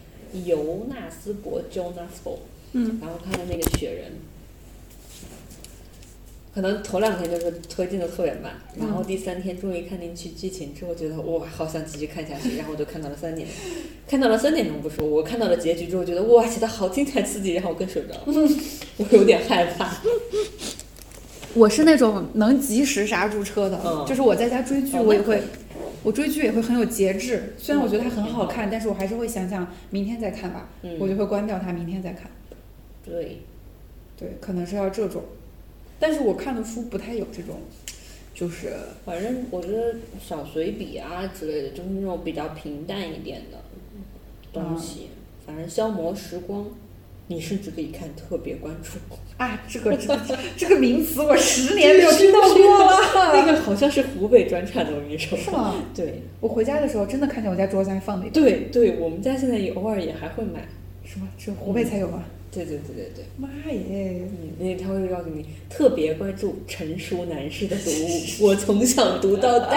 [0.45, 2.39] 尤纳斯伯 （Jonas b o
[2.73, 4.13] 嗯，然后看的那个雪人，
[6.53, 13.47] 可能头两天就是推进的特别慢，然后第三天终于看进去剧情之后，觉得哇，好想继续看下去，然后我就看到了三点，
[14.09, 19.99] 看到了三点钟不说，我看到了结局之后，觉得哇，写的好精彩刺激，然后我更睡不着， 我有点害怕。
[21.55, 24.05] 我是那种能及时刹住车的，嗯。
[24.05, 25.41] 就是我在家追剧，哦我也会
[26.05, 27.55] 我追剧也会很有节制。
[27.59, 32.31] 虽然我觉得它很好嗯看，但是我还是会想想明天再看吧，嗯，我就会关掉它，明天再看。
[33.05, 33.41] 对，
[34.17, 35.23] 对，可能是要这种，
[35.99, 37.61] 但是我看的书不太有这种，
[38.35, 38.73] 就是
[39.05, 43.59] 反正我觉得小随笔啊之类的，就是那种比较平淡一点的
[44.53, 45.09] 东西，
[45.47, 46.67] 反正消磨时光。
[47.27, 48.99] 你甚至可以看特别关注，
[49.39, 50.21] 啊，这个这个
[50.57, 53.33] 这个名词我十年没有听到过了。
[53.33, 55.37] 那个好像是湖北专产的，我跟你说。
[55.39, 55.75] 是吗？
[55.95, 60.67] 对我回家的时候真的看见我家桌子上还放了一本，对对，我们家现在也偶尔也还会买。
[61.05, 61.29] 什么？
[61.39, 62.25] 只有湖北才有吗？
[62.51, 64.23] 对对对对对，妈耶！
[64.31, 69.77] 嗯，那他会告诉你特别关注成熟男士的读物，我从小读到大。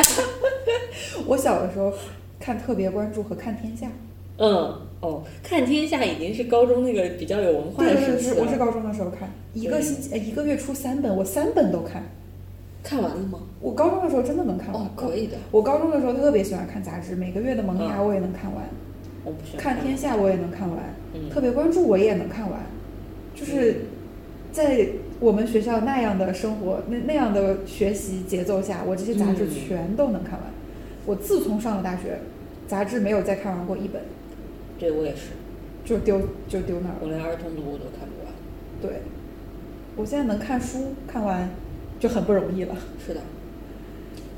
[1.26, 1.92] 我小的时候
[2.40, 3.92] 看特别关注和看天下，
[4.38, 8.36] 嗯，哦，看天下已经是高中那个比较有文化的时期了。
[8.36, 12.04] 是我是高中的时候看，一个星期呃一个月出三本，我三本都看。
[12.84, 13.40] 看完了吗？
[13.60, 14.82] 我高中的时候真的能看完。
[14.82, 15.36] 哦，可以的。
[15.52, 18.64] 我高中的时候特别喜欢看杂志，每个月的《萌芽》嗯我也能看完，
[19.26, 20.80] 我不喜欢看天下我也能看完，
[21.14, 22.62] 嗯特别关注我也能看完，
[23.36, 23.88] 就是
[24.54, 24.88] 在
[25.20, 30.44] 我们学校那样的生活那那样的学习节奏下，我这些杂志嗯全都能看完。
[31.06, 32.20] 我自从上了大学，
[32.68, 34.02] 杂志没有再看完过一本，
[34.80, 35.32] 对我也是，
[35.84, 37.00] 就丢就丢那儿了。
[37.02, 38.34] 我连儿童读物都看不完。
[38.82, 39.02] 对，
[39.96, 41.50] 我现在能看书看完
[42.00, 42.76] 就很不容易了。
[43.06, 43.22] 是的，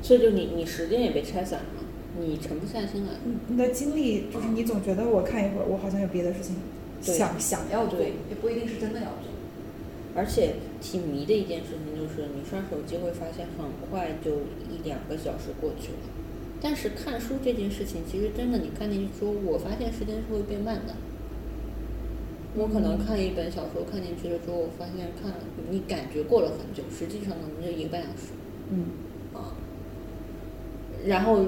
[0.02, 1.84] 所以就你你时间也被拆散了，
[2.18, 3.12] 你沉不下心来。
[3.48, 6.56] 你的精力就是你总觉得我看一会儿，我好像有别的事情
[7.04, 9.30] 对想想要做，对也不一定是真的要做。
[10.16, 15.98] 而且挺迷的一件事情就是，你刷手机会发现很快就一两个小时过去了。
[16.60, 20.94] 但是看书这件事情，其实真的你看进去之后，我发现时间是会变慢的。
[22.56, 25.36] 我可能看一本小说看进去了之后，我发现看了
[25.70, 28.32] 你感觉过了很久，实际上可能就一个半小时
[28.70, 28.86] 嗯，
[29.32, 29.54] 啊。
[31.06, 31.46] 然后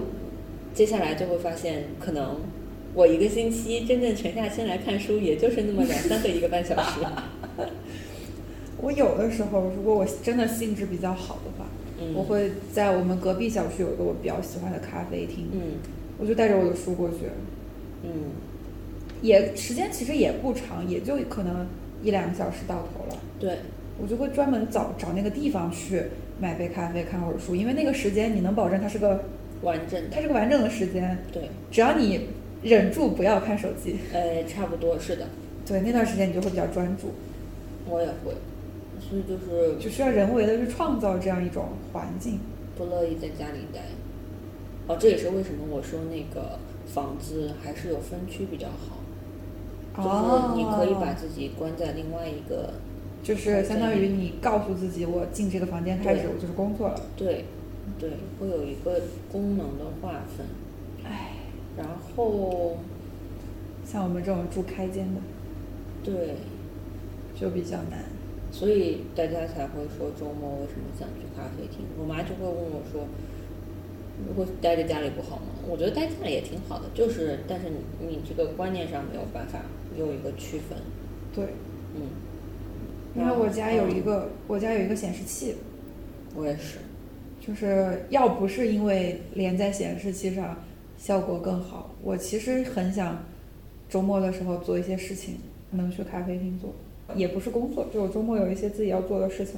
[0.73, 2.37] 接下来就会发现，可能
[2.95, 7.01] 我一个星期真正沉下心来看书，也就是那么两三个一个半小时。
[8.81, 11.67] 我有的时候如果我真的兴致比较好的话，
[12.03, 12.15] 嗯。
[12.15, 15.61] 我会在我们隔壁小区有一个我比较喜欢的咖啡厅，嗯。
[16.19, 17.27] 我就带着我的书过去，
[18.03, 18.11] 嗯。
[19.23, 21.67] 也时间其实也不长，也就可能
[22.03, 23.21] 一两个小时到头了。
[23.39, 23.59] 对，
[24.01, 26.03] 我就会专门找找那个地方去
[26.41, 29.23] 买杯咖啡，看会儿书，因为那个时间你能保证它是个
[29.63, 30.09] 完整的。
[30.11, 32.29] 它是个完整的时间，对，只要你
[32.65, 35.27] 忍住不要看手机，呃，差不多是的，
[35.65, 37.13] 对那段时间你就会比较专注，
[37.89, 38.35] 我也会，
[39.13, 42.41] 所以就是就需要人为的去创造这样一种环境。
[42.79, 43.81] 不乐意在家里待。
[44.87, 48.97] 哦，这也是为什么我说那个房子还是有分区比较好，
[50.03, 52.73] 就是你可以把自己关在另外一个，
[53.23, 56.99] 就是相当于你告诉自己，我进这个房间开始我就是工作了。
[57.15, 57.45] 对，
[57.99, 60.47] 对，会有一个功能的划分。
[61.05, 61.33] 唉，
[61.77, 62.79] 然后，
[63.85, 65.21] 像我们这种住开间的
[66.03, 66.37] 对，
[67.39, 68.05] 就比较难。
[68.53, 71.85] 所以大家才会说周末为什么想去咖啡厅？
[71.99, 73.03] 我妈就会问我说
[74.29, 79.59] ：“如果待在家里不好吗？”我觉得待家里也挺好的，就是但是你你这个观念上没有办法
[79.99, 80.79] 有一个区分，
[81.35, 81.47] 对，
[81.97, 82.03] 嗯。
[83.15, 85.55] 因为我家有一嗯个，我家有一个显示器，
[86.35, 86.79] 我也是，
[87.47, 90.57] 就是要不是因为连在显示器上
[90.97, 93.23] 效果更好，我其实很想
[93.91, 95.35] 周末的时候做一些事情，
[95.73, 96.73] 能去咖啡厅做，
[97.17, 99.55] 也不是工作，就我周末有一些自己要做的事情，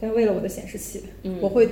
[0.00, 1.68] 但是为了我的显示器，嗯我会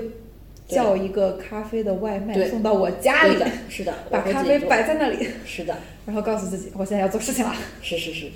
[0.68, 3.36] 叫一个咖啡的外卖送到我家里
[3.68, 7.54] 是的，把咖啡摆在那里，是的， 然后告诉自己我现在要做事情了。
[7.82, 8.30] 是是是。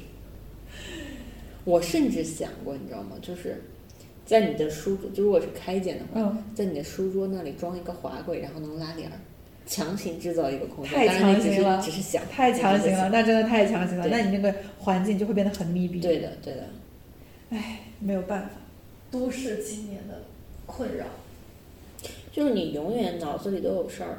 [1.65, 3.17] 我甚至想过，你知道吗？
[3.21, 3.63] 就是
[4.25, 9.19] 在你的书桌，就如果是开间的话，嗯在你的书桌那里装一个滑柜，然后能拉帘儿，
[9.67, 10.95] 强行制造一个空间。
[10.95, 16.01] 太强行了只是想，太强行了，那真的太强行了，那你那个环境就会变得很密闭。
[16.01, 16.65] 对的，对的。
[17.51, 18.51] 唉，没有办法，
[19.11, 20.23] 都市青年的
[20.65, 21.05] 困扰。
[22.33, 24.19] 就是你永远脑子里都有事儿，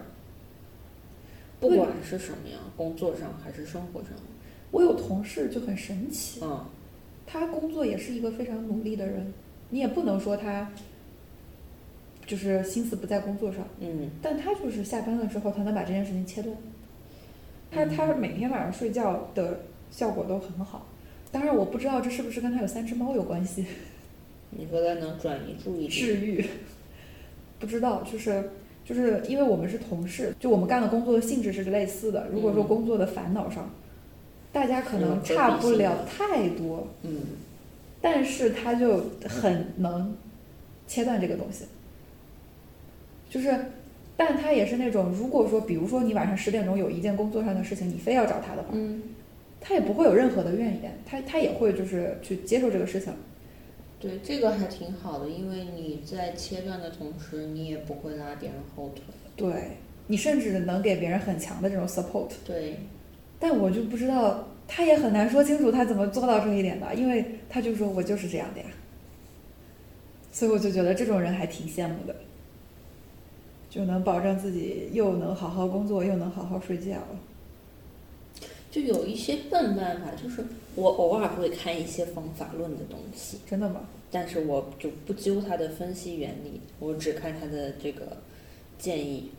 [1.60, 4.12] 不管是什么样，工作上还是生活上，
[4.72, 6.66] 我有同事就很神奇，嗯
[7.30, 9.34] 他工作也是一个非常努力的人，
[9.70, 10.72] 你也不能说他
[12.28, 14.12] 就是心思不在工作上，嗯。
[14.22, 16.56] 但他就是下班了之后，他能把这件事情切断。
[17.72, 20.86] 他他每天晚上睡觉的效果都很好，
[21.32, 23.66] 当然我不知道这是不是跟他有三只猫有关系，
[24.52, 26.46] 你说他能转移注意力，治愈，
[27.60, 28.52] 不知道，就是
[28.86, 32.28] 就是因为我们是同事，就我们干的工作的性质是类似的。
[32.32, 32.68] 如果说嗯。
[32.68, 33.70] 工作的烦恼上，
[34.54, 37.22] 大家可能差不了太多，嗯。
[38.00, 40.16] 但是他就很能
[40.88, 41.66] 切断这个东西，
[43.30, 43.58] 就是，
[44.16, 49.02] 但他也是那种，如果说，比如说你晚上十点钟有一件工作上的事情，你非要找他的话，嗯，
[49.60, 53.14] 他也不会有任何的怨言，他他也会就是去接受这个事情。
[54.00, 59.04] 对，这个还挺好的，因为你在切断的同时，你也不会拉别人后腿。
[59.36, 59.72] 对
[60.08, 62.78] 你甚至能给别人很强的这种 support，对，
[63.40, 68.68] 但我就不知道，他也很难说清楚他怎么做到这一点的，因为他就说我就是这样的呀，
[70.32, 72.16] 所以我就觉得这种人还挺羡慕的，
[73.70, 76.98] 就能保证自己又能好好工作，又能好好睡觉。
[78.70, 83.82] 就有一些笨办法，就是我偶尔会看一些方法论的东西，真的吗？
[84.12, 88.18] 但是我就不揪它的分析原理，我只看它的这个
[88.78, 89.32] 建议。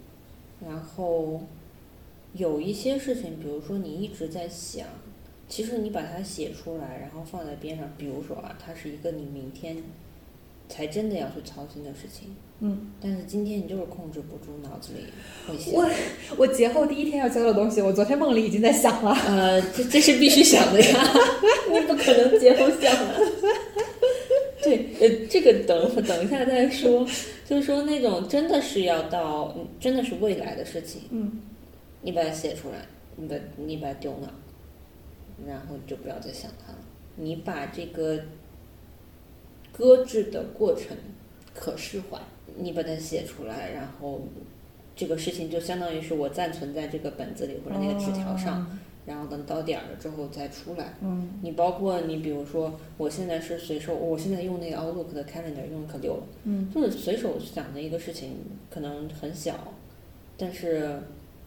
[0.66, 1.40] 然后
[2.32, 4.86] 有一些事情，比如说你一直在想，
[5.48, 9.76] 其实你把它写出来，然后放在边上，比如说啊，它是一个你明天
[10.68, 15.04] 才真的要去操心的事情，嗯，但是今天你就是控制不住脑子里
[15.46, 15.72] 会想。
[15.74, 15.88] 我
[16.36, 19.12] 我节后第一天要交的东西，我昨天梦里已经在想了。
[19.26, 21.12] 呃，这这是必须想的呀，
[21.72, 23.20] 你不可能节后想的。
[24.62, 27.06] 对，呃，这个等等一下再说。
[27.46, 31.40] 就是说那种真的是要到，嗯真的是未来的事情，嗯
[32.02, 32.84] 你把它写出来，
[33.16, 34.28] 你把你把它丢那，
[35.50, 36.78] 然后就不要再想它了。
[37.16, 38.20] 你把这个
[39.78, 40.96] 搁置的过程
[41.54, 42.18] 可释怀，
[42.56, 44.22] 你把它写出来，然后
[44.96, 48.78] 这个事情就相当于是我暂存在这个本子里或者那个纸条上。
[49.06, 50.92] 然后等到点儿了之后再出来。
[51.00, 58.34] 嗯你包括你比如说，我现在是随手，我现在用那个 Outlook 的 Calendar 用的可溜了，嗯就是随手想的一个事情，
[58.68, 59.72] 可能很小，
[60.36, 61.00] 但是，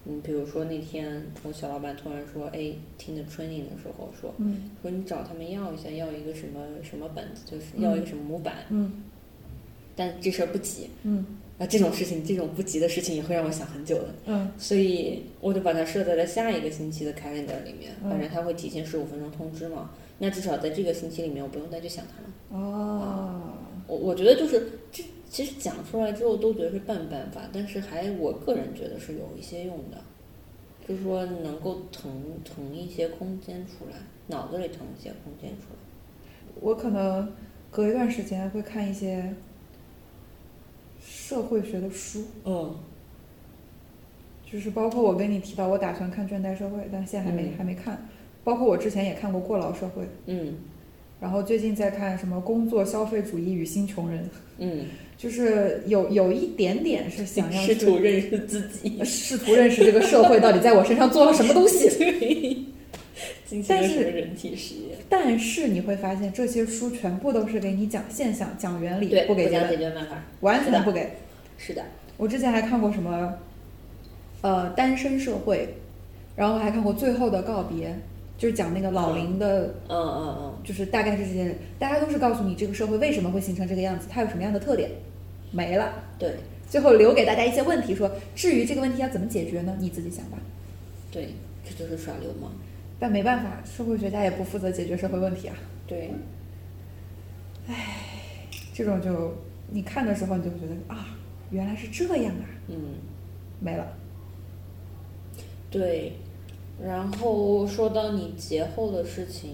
[0.06, 9.04] 嗯，比如说那天我小老板突然说，哎，听的 training 的时候说，嗯说你找他们要一下，要一个什么什么本子，就是要一个什么模板，嗯
[9.96, 10.90] 但这事儿不急。
[11.04, 11.26] 嗯
[11.60, 14.16] 啊，这种事情，这种不急的事情也会让我想很久的。
[14.26, 19.92] 嗯所以我就把它设在了下一个星期的 calendar 里面，嗯反正他会提前十五分钟通知嘛。
[20.18, 22.60] 那至少在这个星期里面，我不用再去想它了。
[22.60, 23.54] 哦，
[23.88, 29.98] 我我觉得就是这其实讲出来之后都觉得是笨办法，但是还我个人觉得是有一些用的，
[30.86, 33.96] 就是说能够腾腾一些空间出来，
[34.28, 35.80] 脑子里腾一些空间出来。
[36.60, 37.32] 我可能
[37.72, 39.34] 隔一段时间会看一些
[41.02, 42.78] 社会学的书，嗯
[44.52, 48.06] 就是包括我跟你提到，我打算看《倦怠社会》，但现在还没、嗯还没看。
[48.44, 50.58] 包括我之前也看过《过劳社会》，嗯
[51.22, 54.24] 然后最近在看什么《工作消费主义与新穷人》，
[54.58, 62.68] 嗯，就是有有一点点是想要试图认识自己，试图认识这个社会到底在我身上做了什么东西。
[63.68, 64.98] 但是人体实验？
[65.10, 70.24] 但是你会发现，这些书全部都是给你讲现象、讲原理，不给解，决办法。
[70.40, 71.12] 完全不给。
[71.58, 71.84] 是的，
[72.18, 73.34] 我之前还看过什么，
[74.42, 75.76] 呃，单身社会，
[76.36, 77.90] 然后还看过《最后的告别》，
[78.42, 84.90] 就是讲那个老龄的，嗯嗯嗯，就是大概是这些人，大家都是告诉你这个社会为什么会形成这个样子，它有什么样的特点，
[85.52, 85.94] 没了。
[86.18, 89.78] 对最后留给大家一些问题，说至于这个问题要怎么解决呢？
[89.80, 90.40] 你自己想吧。
[91.12, 92.52] 对，这就是耍流氓。
[93.00, 95.56] 但没办法，社会学家也不负责解决社会问题啊。
[95.86, 96.10] 对，
[97.68, 97.76] 唉
[98.74, 99.36] 这种就
[99.70, 101.16] 你看的时候，你就会觉得啊，
[101.52, 102.76] 原来是这样啊，嗯，
[103.60, 103.86] 没了。
[105.70, 106.14] 对。
[106.86, 109.52] 然后说到你节后的事情，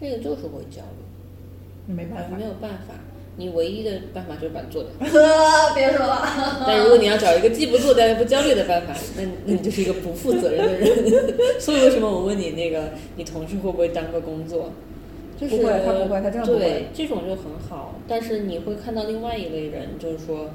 [0.00, 2.94] 这个就是会焦虑，没办法没，有办法。
[3.36, 4.90] 你唯一的办法就是把它做掉。
[5.74, 6.20] 别说了。
[6.66, 11.34] 但如果你要找一个既不做掉又不焦虑的办法，那那你就是一个不负责任的人。
[11.58, 14.72] 所以为什么我问你那个，你同事会不会当个工作？
[15.40, 17.94] 就是不会他不会他真的不会对，这种就很好。
[18.06, 20.50] 但是你会看到另外一类人，就是说，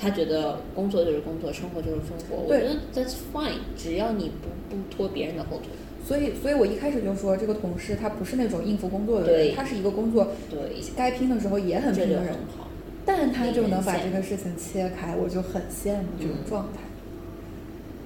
[0.00, 2.36] 他觉得工作就是工作，生活就是生活。
[2.36, 5.66] 我觉得 that's fine，只要你不不拖别人的后腿。
[6.02, 12.66] 所以，所以我一开始就说，这个同事他不是那种应付工作的人，他是一个工作对，该拼的时候也很拼的人，好。
[13.04, 16.80] 但他就能把这个事情切开，我就很羡慕这种状态。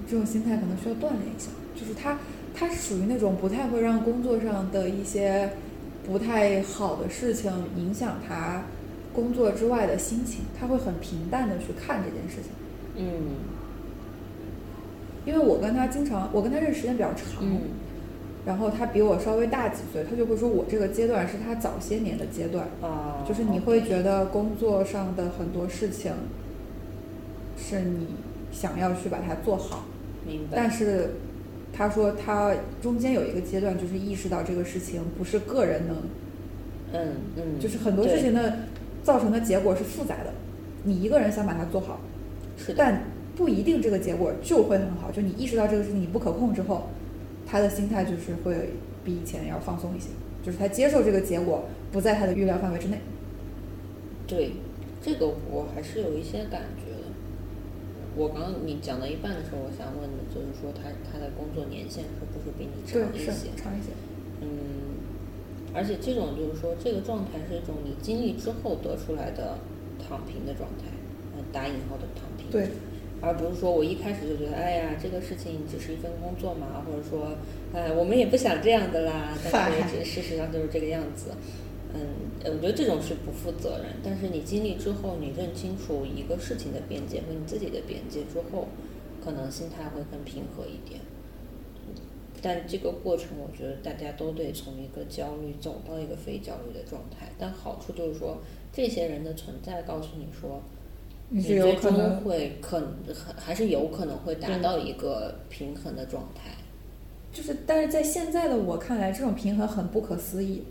[0.07, 2.19] 这种心态可能需要锻炼一下，就是他
[2.53, 5.49] 他是属于那种不太会让工作上的一些
[6.05, 8.63] 不太好的事情影响他
[9.15, 12.51] 工作之外的心情，他会很平淡的去看这件事情。
[12.97, 13.05] 嗯。
[15.25, 17.61] 因为我跟他经常，我跟他认识时间比较长，嗯。
[18.45, 26.11] 然后他比我稍微大几岁，他就会说我这个阶段是他早些年的阶段，啊，就是你会觉得工作上的很多事情
[27.57, 28.05] 是你
[28.51, 29.85] 想要去把它做好，
[30.27, 31.15] 明白，但是
[31.73, 32.53] 他说他
[32.83, 35.97] 中间有一个阶段，就是意识到这个事情不是个人能，
[36.93, 38.59] 嗯嗯，就是很多事情的
[39.05, 40.33] 造成的结果是复杂的，
[40.83, 41.99] 你一个人想把它做好，
[42.57, 43.03] 是，但
[43.35, 45.11] 不一定这个结果就会很好。
[45.11, 46.89] 就你意识到这个事情你不可控之后，
[47.45, 48.71] 他的心态就是会
[49.03, 50.07] 比以前要放松一些，
[50.43, 52.99] 就是他接受这个结果不在他的预料范围之内。
[54.25, 54.53] 对，
[55.03, 57.05] 这个我还是有一些感觉的。
[58.15, 63.51] 我刚刚你讲到一半的时候，我想问的就是说他他的工作年限是不是比你长一些？
[63.55, 63.91] 长一些。
[65.75, 69.57] 嗯，而且这种就是说，这个状态是一种你经历之后得出来的
[69.99, 70.85] 躺平的状态，
[71.35, 72.49] 呃，打引号的躺平。
[72.49, 72.69] 对，
[73.21, 77.35] 而不是说我一开始就觉得，哎呀，这个事情只是一份工作嘛，或者说，
[77.73, 81.31] 哎，我们也不想这样的啦，但是 这事实上就是这个样子。
[81.93, 82.01] 嗯，
[82.43, 83.95] 呃我觉得这种是不负责任。
[84.03, 88.67] 但是你经历之后，你认清楚一个事情的边界和你自己的边界之后，
[89.23, 90.99] 可能心态会更平和一点。
[92.45, 97.27] 但这个过程，我觉得大家都得从一个焦虑走到一个非焦虑的状态。
[97.39, 98.37] 但好处就是说，
[98.71, 100.61] 这些人的存在告诉你说，
[101.29, 102.79] 你是有最终可能会可
[103.15, 106.51] 还还是有可能会达到一个平衡的状态。
[107.33, 110.65] 就是，但是在现在的我看来，这种平衡很不可思议。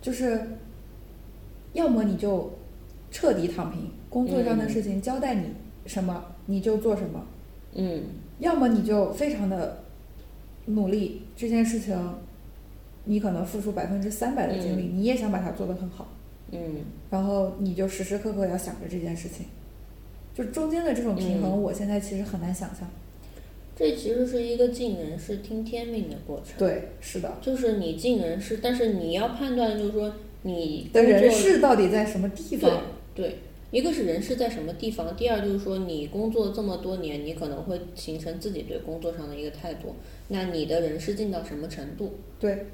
[0.00, 0.40] 就是，
[1.72, 2.48] 要么你就
[3.10, 5.48] 彻底躺平，工作上的事情交代你
[5.84, 7.26] 什么你就做什么，
[7.74, 8.04] 嗯
[8.38, 9.79] 要么你就非常的
[10.66, 11.96] 努力，这件事情
[13.04, 16.08] 你可能付出百分之三百的精力，你也想把它做得很好，
[16.52, 16.58] 嗯
[17.10, 19.46] 然后你就时时刻刻要想着这件事情。
[20.32, 22.88] 就中间的这种平衡，嗯我现在其实很难想象。
[23.74, 27.38] 这其实是一个尽人事听天命的过程。，对，是的。
[27.40, 32.70] 就是你尽人事，但是你要判断，就是说你的人事到底在什么地方？
[33.14, 33.38] 对对，
[33.70, 39.94] 一个是人事在什么地方，第二就是说你工作这么多年，你可能会形成自己对工作上的一个态度。
[40.28, 42.14] 那你的人事进到什么程度？
[42.40, 42.66] 对，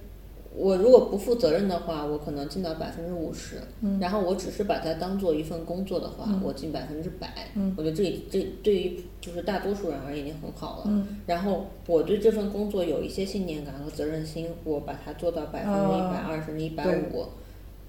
[0.54, 7.28] 我如果不负责任的话，我可能进到百分之五十，嗯然后我只是把它当做一份工作的话，嗯我进百分之百。
[7.54, 10.84] 嗯我觉得这这对于就是大多数人而言已经很好了。
[10.86, 17.26] 嗯然后我对这份工作有一些信念感和责任心，我把它做到百分之一百二甚至一百五。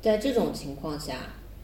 [0.02, 1.16] 在这种情况下，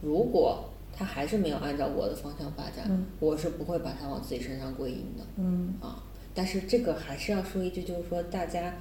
[0.01, 0.63] 如果
[0.95, 5.23] 它还是没有按照我的方向发展，嗯我是不会把它往自己身上归因的。
[5.37, 8.75] 嗯啊，但是这个还是要说一句，就是说大家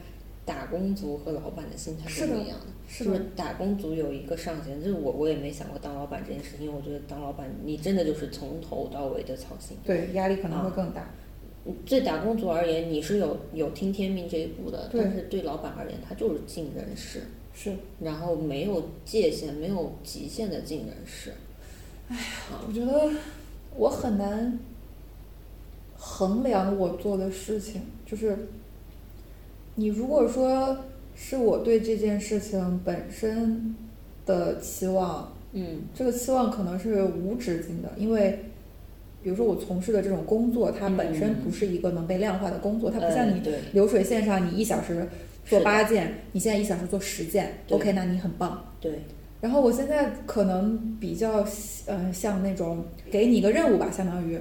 [0.45, 2.67] 打工族和老板的心态是不一样的。
[2.87, 9.77] 是的就是打工族有一个上限，就是我我也没想过当老板这件事情，因为我觉得当老板你真的就是从头到尾的操心。
[9.83, 11.11] 对，压力可能会啊更大。
[11.87, 17.23] 对打工族而言，你是有有听天命这一步的，但是对老板而言，他就是尽人事，
[17.55, 21.33] 是，然后没有界限、没有极限的尽人事。
[22.67, 23.11] 我觉得
[23.77, 24.59] 我很难
[25.97, 28.37] 衡量我做的事情，就是
[29.75, 30.77] 你如果说
[31.15, 33.75] 是我对这件事情本身
[34.27, 35.83] 的期望，嗯。
[35.95, 38.39] 这个期望可能是无止境的，因为
[39.23, 41.37] 比如说我从事的这种工作，它本身嗯。
[41.45, 43.41] 不是一个能被量化的工作，它不像你
[43.73, 45.07] 流水线上你一小时
[45.47, 48.65] 做八件，你现在一小时做十件，OK，那你很棒。
[48.81, 49.01] 对，
[49.43, 51.45] 然后我现在可能比较
[51.87, 54.39] 呃像那种给你一个任务吧，相当于，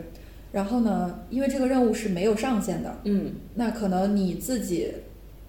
[0.52, 4.90] 然后呢，因为这个任务是没有上限的，嗯那可能你自己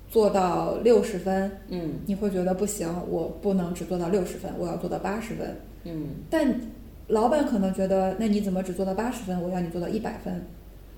[0.08, 5.54] 做到六十分，嗯你会觉得不行，我不能只做到六十分，我要做到八十分。
[5.84, 6.58] 嗯但
[7.08, 9.42] 老板可能觉得，那你怎么只做到八十分？
[9.42, 10.42] 我要你做到一百分，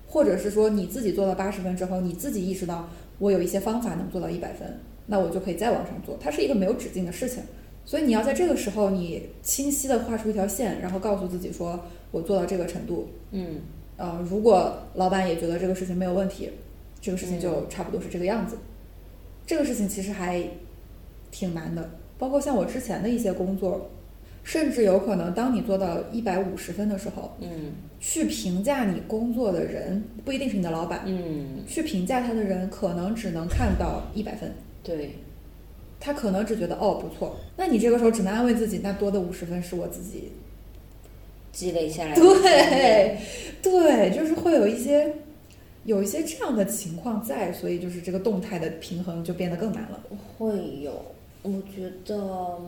[0.07, 2.87] 或者是说你自己做到八十分之后，你自己意识到
[3.19, 6.17] 我有一些方法能做到一百分，那我就可以再往上做。
[6.21, 7.43] 它是一个没有止境的事情，
[7.85, 11.79] 所以你要在这个时候，你清晰的画出一条线，然后告诉自己说，
[12.11, 13.61] 我做到这个程度，嗯。
[13.97, 16.49] 呃，如果老板也觉得这个事情没有问题，
[16.99, 18.57] 这个事情就差不多是这个样子。
[19.45, 20.43] 这个事情其实还
[21.31, 23.89] 挺难的，包括像我之前的一些工作，
[24.43, 27.71] 甚至有可能当你做到一百五十分的时候，嗯。
[28.01, 34.51] 去评价你工作的人不一定是你的老板，嗯，去评价他的人可能只能看到一百分，
[34.83, 35.09] 对，
[35.99, 40.31] 他可能只觉得哦不错，那你这个时候只能安慰自己，那多的五十分是我自己
[41.51, 43.17] 积累下来的对，
[43.63, 45.13] 对，就是会有一些
[45.85, 50.03] 有一些这样的情况在，所以就是这个动态的平衡就变得更难了。
[50.37, 52.59] 会有，我觉得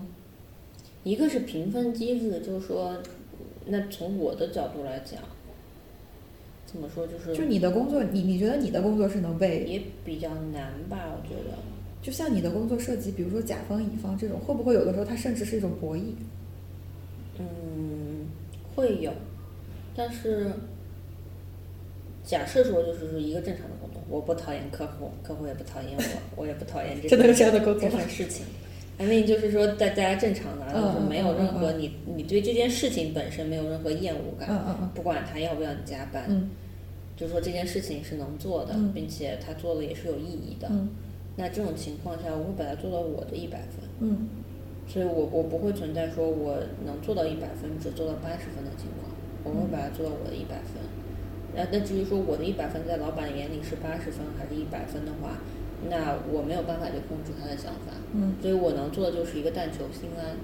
[1.04, 2.98] 一个是评分机制，就是说，
[3.66, 5.20] 那从我的角度来讲，
[6.66, 10.98] 怎么说就是就你的工作，你你觉得你的工作是能被，也比较难吧？
[11.16, 11.58] 我觉得，
[12.02, 16.02] 就像你的工作涉及，比如说甲方乙方这种，会不会有的时候它甚至是一种博弈？
[17.40, 18.26] 嗯，
[18.76, 19.12] 会有，
[19.96, 20.52] 但是
[22.24, 28.46] 假设说就是是一个正常的工作，我不讨厌客户，客户也不讨厌我，我也不讨厌这 真的个这样的工作这份事情。
[29.00, 34.50] I mean，就是说大大家正常的，嗯就是没有任何你你对这件事情本身没有任何厌恶感，
[34.96, 36.50] 不管他要不要你加班，嗯
[37.16, 40.68] 就是说这件事情是能做的，嗯并且他做的也是有意义的。
[41.38, 43.86] 嗯那这种情况下，我会把它做到我的一百分。
[44.00, 44.28] 嗯
[44.88, 49.12] 所以我我不会存在说我能做到一百分，只做到八十分的情况，
[49.44, 50.82] 我会把它做到我的一百分。
[51.54, 55.38] 那那至于说我的一百分在老板眼里是八十分还是一百分的话，
[55.90, 57.94] 那我没有办法去控制他的想法。
[58.14, 60.38] 嗯所以我能做的就是一个但求心安，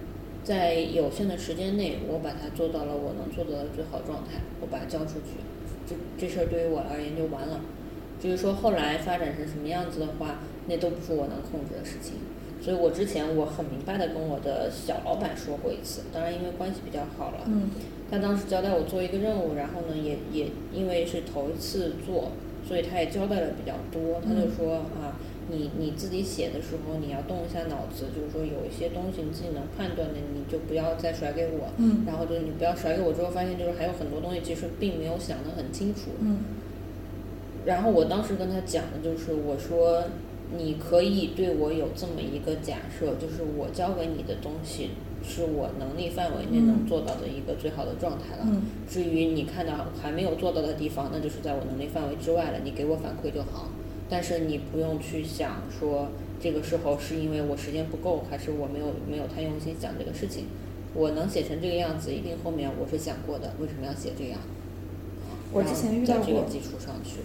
[0.43, 5.39] 在有限的时间内，我把它做到了我能做到的最好状态，我把它交出去，
[5.87, 7.61] 这这事儿对于我而言就完了。
[8.19, 12.13] 至于说后来发展成什么样子的话，那都不是我能控制的事情。
[12.61, 17.69] 所以我之前我很明白的跟我的小老板说过一次，当然因为关系比较好了，嗯
[18.09, 22.31] 他当时交代我做一个任务，然后呢，也也因为是头一次做，
[22.67, 24.21] 所以他也交代的比较多。
[24.21, 25.17] 他就说啊，
[25.49, 31.67] 你你自己写的时候，你要动一下脑子，就是说有一些东西你自己能判断的，你就不要再甩给我。
[31.77, 36.11] 嗯然后就是你不要甩给我之后，发现就是还有很多东西其实并没有想得很清楚。
[36.21, 36.37] 嗯
[37.65, 40.03] 然后我当时跟他讲的就是，我说
[40.57, 44.91] 你可以对我有这么一个假设，就是我交给你的东西
[45.23, 48.43] 是我能力范围内能嗯做到的一个最好的状态了。
[48.45, 53.69] 嗯至于你看到还没有做到的地方，那就是在我能力范围之外了，你给我反馈就好。
[54.09, 60.45] 但是你不用去想说这个时候是因为我时间不够，还是我没有没有太用心想这个事情。
[60.93, 64.39] 我能写成这个样子，一定后面我是想过的，为什么要写这样？
[65.51, 67.21] 我之前遇到过在这个基础上去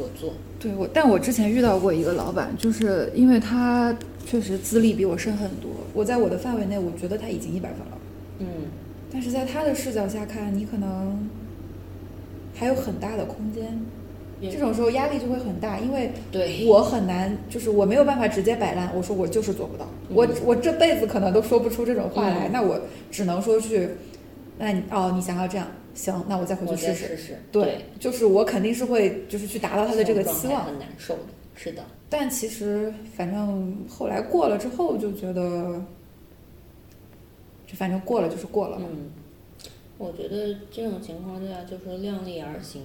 [0.00, 0.32] 合作。
[0.58, 3.94] 对我，但我之前遇到过一个老板，就是因为他
[4.26, 7.98] 确实资历比我深很多，我在我的范围内，我觉得他已经一百分了，
[8.40, 8.46] 嗯
[9.12, 11.28] 但是在他的视角下看，你可能
[12.54, 13.80] 还有很大的空间。
[14.42, 16.10] 这种时候压力就会很大，因为
[16.66, 22.80] 我很难，就是我没有办法直接摆烂，我说我就是做不到，我我这辈子可能都说不出这种话来，嗯那我
[23.10, 23.88] 只能说去，
[24.58, 31.20] 那你哦你想要这样，行，那我再回去试试试对，就是我肯定是会就是去达到他的这个期望，很难受的，
[31.54, 31.84] 是的。
[32.08, 35.82] 但其实反正后来过了之后就觉得，
[37.66, 38.88] 就反正过了就是过了嘛。
[38.90, 39.10] 嗯，
[39.98, 42.82] 我觉得这种情况下就是量力而行。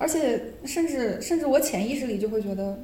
[0.00, 2.78] 而且甚至甚至我潜意识里就会觉得，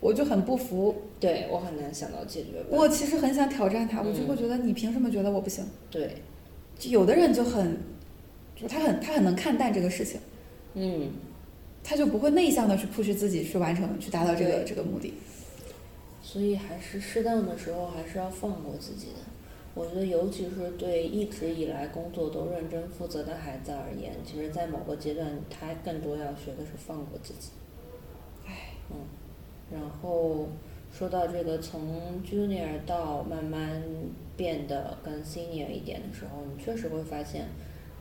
[0.00, 2.64] 我就很不服，对我很难想到解决。
[2.68, 5.64] 我其实很想挑战他，我就嗯会觉得你凭什么觉得我不行？
[5.90, 6.16] 对，
[6.76, 7.78] 就有的人就很，
[8.56, 10.18] 就他很他很能看淡这个事情，
[10.74, 11.10] 嗯，
[11.84, 15.12] 他就不会内向的去 push 自己去完成去达到这个这个目的。
[16.22, 19.20] 所以还是适当的时候还是要放过自己的。
[19.74, 27.50] 我觉得，尤其是对一直以来工作都认真负责的孩子而言，其实，在某个阶段，他更多要学的是放过自己。
[28.46, 28.96] 唉，嗯，
[29.70, 30.48] 然后
[30.90, 33.82] 说到这个从 junior 到慢慢
[34.34, 37.46] 变得更 senior 一点的时候，你确实会发现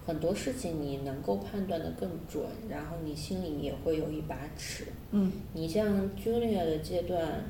[0.06, 4.86] 很多事情你能够判断的更准，然后你心里也会有一把尺。
[5.12, 5.32] 嗯。
[5.54, 7.44] 你像 junior 的阶段，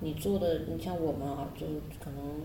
[0.00, 1.66] 你做的，你像我们啊，就
[2.02, 2.42] 可能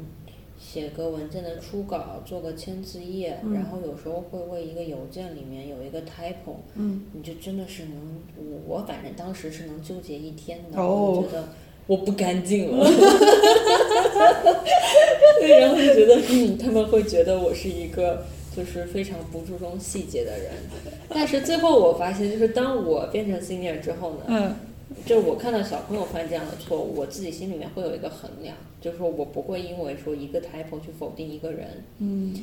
[0.58, 3.54] 写个文件的初稿，做个签字页，嗯。
[3.54, 7.94] 然后有时候会为一个邮件里面有一个 typo，嗯，你就真的是能，
[8.38, 11.26] 我我反正当时是能纠结一天的，哦。
[11.28, 11.50] 觉得
[11.88, 12.86] 我不干净了，
[15.42, 18.24] 对，然后就觉得，嗯，他们会觉得我是一个
[18.56, 20.52] 就是非常不注重细节的人，
[21.10, 24.56] 但是最后我发现，就是当我变成 senior 之后呢，嗯
[25.06, 31.84] 就我看到小朋友犯这样的错误，我自己心里面会有一个衡量，就是说我不会因为说一个 typo 去否定一个人。
[32.00, 32.34] 嗯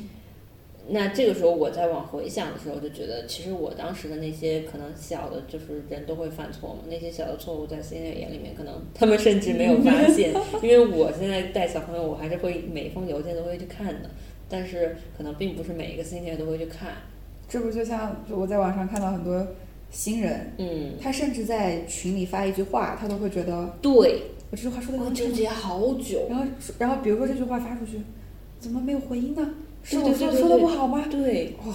[0.91, 10.33] 那这个时候我再往回想的时候，就觉得其实我当时的那些可能小的，就是人都会犯错嘛，那些小的错误在 senior 眼里面，可能他们甚至没有发现，
[10.63, 14.09] 因为我现在带小朋友，我还是会每一封邮件都会去看的，
[14.49, 16.89] 但是可能并不是每一个 senior 都会去看。
[17.47, 19.47] 这不就像就我在网上看到很多
[19.89, 26.27] 新人，嗯，他甚至在群里发一句话，他都会觉得对，我这句话说的纠结好久。
[26.29, 26.45] 然后
[26.77, 28.01] 然后比如说这句话发出去，
[28.59, 29.49] 怎么没有回音呢？
[29.81, 31.05] 是我说说的不好吗？
[31.09, 31.73] 对，哦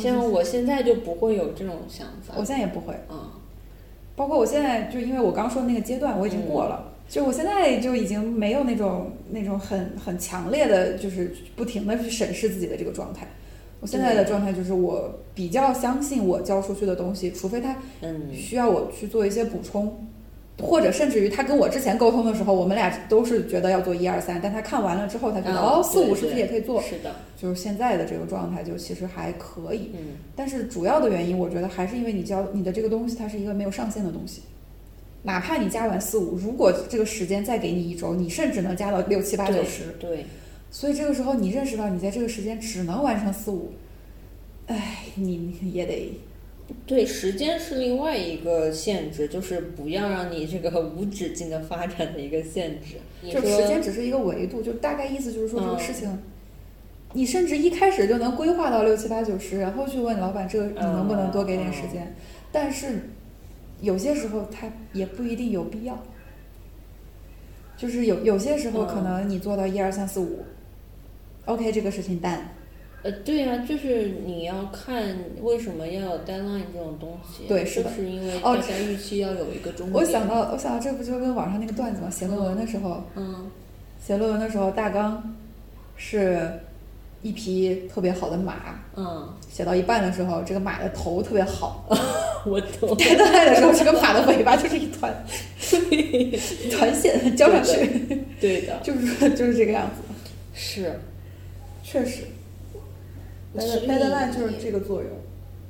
[0.00, 2.34] 像我现在就不会有这种想法。
[2.36, 3.30] 我现在也不会，嗯，
[4.14, 13.26] 包括我现在就因为我刚说的那个阶段，我已经过了，就我现在就已经没有那种那种很很强烈的，就是不停的去审视自己的这个状态。
[13.80, 19.94] 我现在的状态就是我比较相信我交出去的东西，除非他嗯需要我去做一些补充，
[20.58, 26.80] 或者甚至于他跟我之前沟通的时候，我们俩都是觉得要做一二三，但他看完了之后，他觉得、啊哦四五对是不是也可以做？
[26.82, 29.90] 是的，就是现在的这个状态，就其实还可以。
[29.94, 34.42] 嗯但是主要的原因，我觉得还是因为你教你的这个东西，它是一个没有上限的东西。
[35.26, 39.94] 哪怕你加完四五，如果这个时间再给你一周，你甚至能加到六七八九十。
[39.98, 40.24] 对，
[40.70, 43.72] 所以这个时候你认识到你在这个时间只能完成四五，
[44.68, 46.12] 哎，你也得。
[46.84, 52.96] 对，时间是另外一个限制，就是不要让你这个无止境的发展的一个限制。
[53.28, 56.18] 就时间只是一个维度，就大概意思就是说这个嗯事情，
[57.12, 62.14] 你甚至一开始就能规划到六七八九十，然后去问老板这个你能不能多给点时间，
[62.50, 63.10] 但是
[63.80, 65.98] 有些时候它也不一定有必要，
[67.76, 70.44] 就是有有些时候可能你做到一二三四五
[71.44, 72.38] ，OK 这个事情 done，
[73.02, 77.90] 呃，对呀、就是你要看为什么要有 deadline 这种东西，对是的。
[77.90, 79.92] 就是因为哦大家预期要有一个终点。
[79.92, 82.10] 我想到我想到这不就跟网上那个段子吗？
[82.10, 83.50] 写论文的时候，嗯。
[84.04, 85.36] 写论文的时候大纲
[85.96, 86.48] 是
[87.26, 88.54] 一匹特别好的马，
[88.94, 91.84] 嗯，写到一半的时候，这个马的头特别好，
[92.46, 92.96] 我懂。
[92.96, 95.12] 带到来的时候，这个马的尾巴就是一团
[95.90, 96.38] 一
[96.70, 100.02] 团线交上去，对的，就是就是这个样子。
[100.54, 100.98] 是。
[101.82, 102.22] 确实
[103.54, 105.10] 所以，deadline 就是这个作用。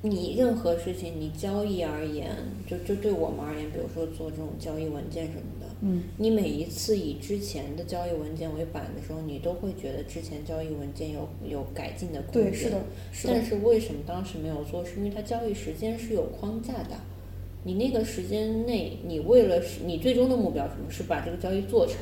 [0.09, 2.31] 你任何事情，你交易而言，
[2.67, 12.51] 就就对我们而言，比如说做这种交易文件什么的，嗯，你每一次以之前的交易文件为板的时候，你都会觉得之前交易文件有有改进的空间。
[12.51, 12.83] 对，是的，
[13.13, 13.45] 是的但。
[13.45, 14.85] 是为什么当时没有做？
[14.85, 16.97] 是因为它交易时间是有框架的。
[17.65, 20.91] 你那个时间内，你为了是你最终的目标什么？
[20.91, 21.97] 是把这个交易做成。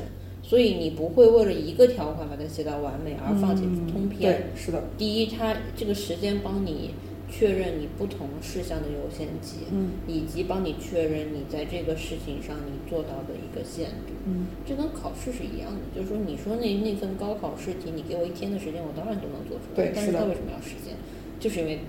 [0.46, 4.30] 所以你不会为了一个条款把它写到完美而放弃通篇。
[4.30, 6.90] 对，是的，第一，它这个时间帮你
[7.30, 14.12] 确认你不同事项的优先级，嗯以及帮你确认你在这个事情上你做到的一个限度。
[14.26, 19.76] 嗯，这跟考试是一样的，就是说，你说那那份高考试题，你给我一天的时间，我当然都能做出来。
[19.76, 20.94] 对但是它为什么要时间？
[21.40, 21.80] 就是因为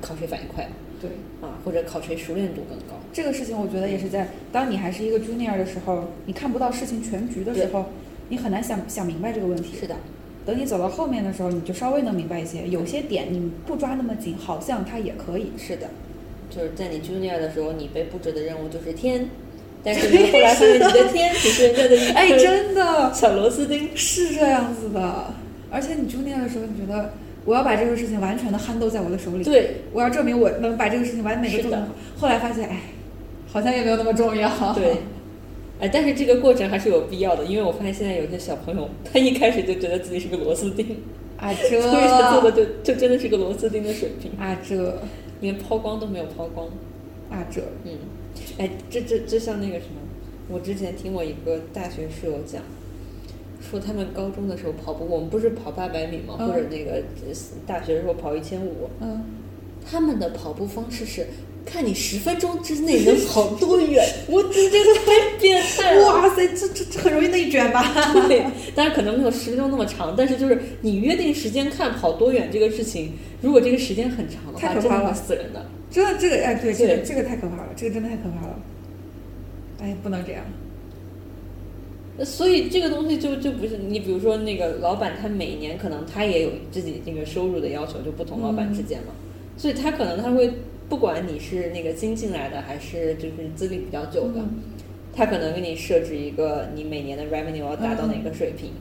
[0.00, 0.68] 考谁反应快
[1.00, 1.10] 对。
[1.42, 2.94] 啊，或者考谁熟练度更高。
[3.12, 7.86] 这个事情我觉得也是在当你还是一个 junior 的时候，你看不到事情全局的时候，
[8.28, 9.76] 你很难想想明白这个问题。
[9.76, 9.96] 是的，
[10.44, 15.52] 等你走到后面的时候，你就稍微能明白一些，有些点你不抓那么紧，好像它也可以。
[15.56, 15.88] 是的，
[16.50, 19.28] 就是在你 junior 的时候，你被布置的任务就是天，
[19.84, 23.90] 但是 你，后来发现你的天只是人家的一哎，颗真的 小螺丝钉。
[23.94, 25.34] 是这样子的。
[25.70, 27.14] 而且你 junior 的时候，你觉得
[27.44, 31.88] 我要把这个事情完全的 handle 在我的手里，对，我要证明我能把这个事情完美的做成。
[32.18, 32.80] 后来发现，哎，
[33.50, 34.50] 好像也没有那么重要。
[34.74, 34.96] 对，
[35.82, 40.98] 哎，但是这个过程还是有必要的，因为我发现现在有些小朋友，他一开始就觉得自己是个螺丝钉，
[41.36, 45.02] 啊，这所以他做的就就真的是个螺丝钉的水平，啊这
[45.40, 46.68] 连抛光都没有抛光。
[47.28, 47.98] 啊这，嗯，
[48.58, 50.00] 哎，这这这像那个什么，
[50.48, 52.62] 我之前听我一个大学室友讲，
[53.60, 56.36] 说他们高中的时候跑步，我们不是跑八百米吗？
[56.38, 57.32] 嗯或者那个呃
[57.66, 59.24] 大学的时候跑一千五，嗯，
[59.84, 61.26] 他们的跑步方式是。
[61.64, 66.06] 看你十分钟之内能跑多远， 我真觉得太变态了。
[66.06, 67.82] 哇塞，这这这很容易内卷吧？
[68.28, 68.44] 对，
[68.74, 75.64] 当然可能没有十分钟那么长，但是就是你约定时间看跑多远这个事情，如果这个时间很长的话，真的会太可怕了死人的。
[75.90, 78.58] 真的这个哎，对，这个对这个太可怕了，这个真的太可怕了。
[79.80, 80.42] 哎，不能这样。
[82.18, 89.14] 呃所以这个东西就就不是你，比如说那个老板，他每年可能他也有自己这个收入的要求，就不同老板之间嘛，
[89.56, 90.52] 所以他可能他会
[90.92, 94.44] 不管你是那个新进来的还是就是资历比较久的，
[95.16, 98.72] 他可能给你设置一个你每年的 revenue 要达到哪个水平。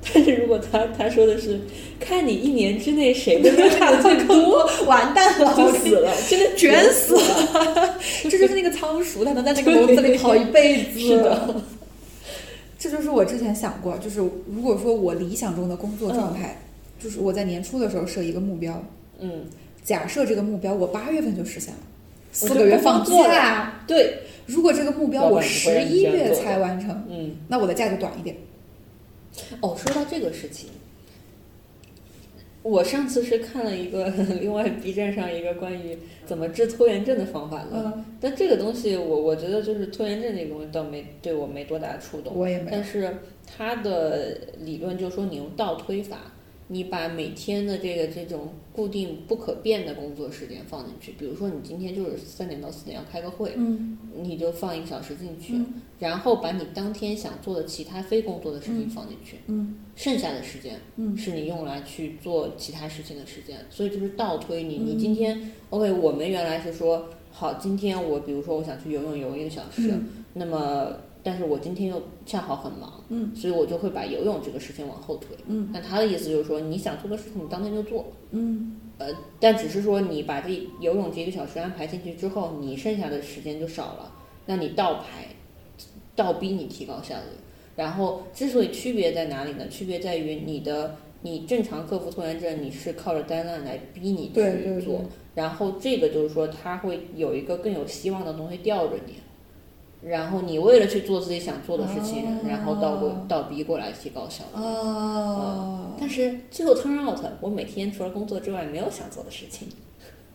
[0.00, 1.60] 但是如果他他说的是
[1.98, 7.98] 看你一年之内谁 的 revenue 最多，完蛋了，就死了，真的卷死了。
[8.30, 11.00] 这就是那个仓鼠，它能在那个笼子里跑一辈子。
[11.00, 11.56] 是的，
[12.78, 16.62] 这就是我之前想过，就是如果说我理想中的工作状态，
[17.00, 18.80] 就是我在年初的时候设一个目标，
[19.18, 19.46] 嗯，
[19.88, 21.80] 假设这个目标我八月份就实现了，
[22.30, 23.80] 四个月放假。
[23.86, 27.36] 对，如果这个目标我十一月才完成，嗯。
[27.48, 28.36] 那我的假就短一点。
[29.62, 30.68] 哦，说到这个事情，
[32.60, 34.10] 我上次是看了一个
[34.42, 42.84] 另外 B 站上一个关于怎么治拖延症的方法论，嗯，但这个东西我我觉得就是拖延症这个东西倒没对我没多大触动，我也没但。
[42.84, 43.16] 是
[43.46, 46.18] 它的理论就是说你用倒推法，
[46.68, 55.66] 你把每天的这个这种固定不可变的工作时间放进去，比如说你今天就是三点到四点要开个会，嗯你就放一个小时进去，嗯
[55.98, 70.92] 然后把你当天想做的其他非工作的事情嗯放进去，嗯剩下的时间嗯是你用来去做其他事情的时间，所以就是倒推你，你嗯今天 OK，我们原来是说好，今天我比如说我想去游泳游一个小时，嗯那么
[71.22, 75.36] 但是我今天又恰好很忙，嗯所以我就会把游泳这个事情往后推。
[75.46, 79.08] 嗯那他的意思就是说，你想做的事情你当天就做，嗯呃
[79.40, 80.50] 但只是说你把这
[80.80, 84.12] 游泳这一个小时安排进去之后，你剩下的时间就少了，
[84.46, 85.26] 那你倒排，
[86.16, 87.22] 倒逼你提高效率。
[87.76, 89.68] 然后之所以区别在哪里呢？
[89.68, 95.06] 区别在于你的你正常克服拖延症，你是靠着 deadline 来逼你去对对做，对
[95.36, 99.14] 然后这个就是说它会有一个更有希望的东西吊着你。
[100.00, 104.62] 然后你为了去做自己想做的事情，哦然后倒过倒逼过来提高效率。
[104.62, 109.68] 哦但是最后 turn out，我每天除了工作之外没有想做的事情，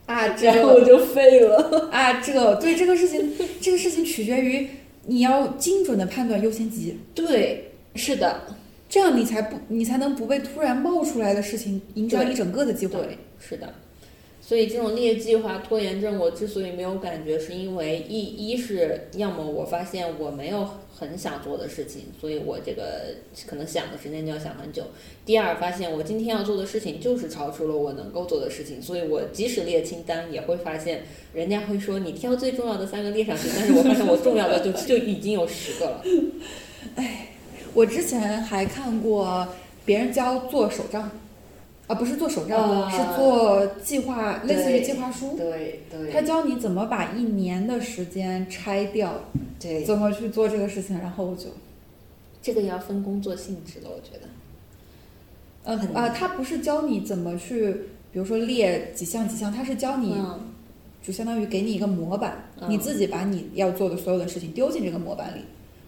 [0.06, 1.90] 啊， 这然后我就废了。
[1.92, 4.68] 啊，这个对这个事情，这个事情取决于
[5.06, 8.42] 你要精准的判断优先级，对，是的，
[8.90, 13.00] 这样你才不你才能不被突然冒出来的事情影响对一整个的机会。
[13.02, 13.74] 对，是的。
[14.46, 23.16] 所以这种列计划拖延症，我之所以没有感觉，是因为一一是要么我发现我没有很想做的事情，所以我这个
[23.48, 24.84] 可能想的时间就要想很久；
[25.26, 36.04] 第二，发现我今天要做的事情就是超出了我能够做的事情，所以我即使列清单，也会发现人家会说你挑最重要的三个列上去，但是我发现我重要的就就已经有十个了。
[36.96, 37.30] 哎
[37.74, 39.48] 我之前还看过
[39.86, 41.10] 别人教做手账，
[41.88, 45.36] 啊，不是做手账，啊是做计划，类似于计划书。
[45.36, 49.20] 对对他教你怎么把一年的时间拆掉，
[49.60, 51.50] 对，怎么去做这个事情，然后我就，
[52.42, 55.78] 这个要分工作性质的，我觉得。
[55.78, 57.72] 很呃啊，他不是教你怎么去，
[58.12, 60.40] 比如说列几项几项，他是教你，嗯
[61.02, 65.42] 就相当于给你一个模板，嗯你自己把你要做的所有的事情丢进这个模板里。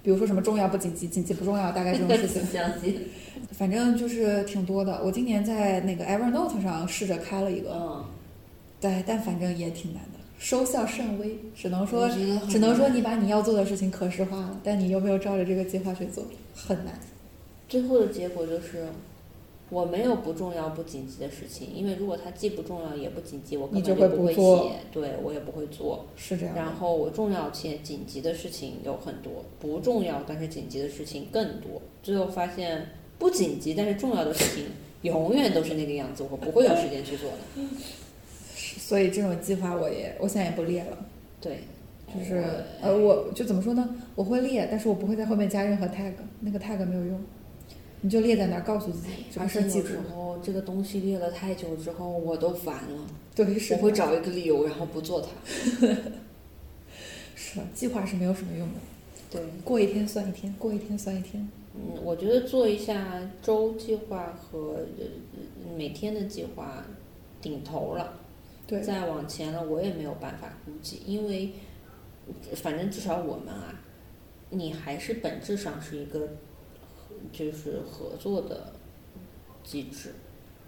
[0.06, 2.43] 比如说什么重要不紧急，紧急不重要，大概这种事情，
[3.58, 5.01] 反正就是挺多的。
[5.03, 8.06] 我今年在那个 Evernote 上试着开了一个，嗯，
[8.80, 12.08] 对，但反正也挺难的，收效甚微，只能说
[12.47, 16.93] 只能说你把你要做的事情可视化了，但你有没有照着这个计划去做，很难。
[17.68, 18.86] 最后的结果就是，
[19.70, 26.05] 我没有不重要不紧急的事情，因为如果它既不重要也不紧急，我根本就不会写，对我也不会做。
[26.16, 26.55] 是这样。
[26.55, 31.82] 然后我重要且紧急的事情有很多，不重要但是紧急的事情更多。
[32.03, 34.66] 最后发现不紧急但是重要的事情
[35.01, 37.63] 永远都是那个样子，我不会有时间去做的。
[38.55, 40.97] 所以这种计划我也我现在也不列了，
[41.41, 41.61] 对，
[42.13, 42.43] 就是
[42.82, 43.89] 呃，我就怎么说呢？
[44.13, 47.20] 我会列，但是我不会在后面加任何 tag，那个 tag 没有用，
[48.06, 50.10] 你就列在那儿，告诉自己这而个事儿记住且有时。
[50.14, 55.88] 候这个东西列了太久之后，我都烦了，对，是我会找一个理由然后不做它。
[57.36, 58.76] 是的，计划是没有什么用的，
[59.32, 61.49] 对，过一天算一天，过一天算一天。
[61.74, 65.06] 嗯，我觉得做一下周计划和呃
[65.76, 66.86] 每天的计划
[67.41, 68.14] 顶头了，
[68.68, 71.53] 对，再往前了我也没有办法估计，因为
[72.53, 73.82] 反正至少我们啊，
[74.51, 76.30] 你还是本质上是一个
[77.32, 78.73] 就是合作的
[79.63, 80.13] 机制，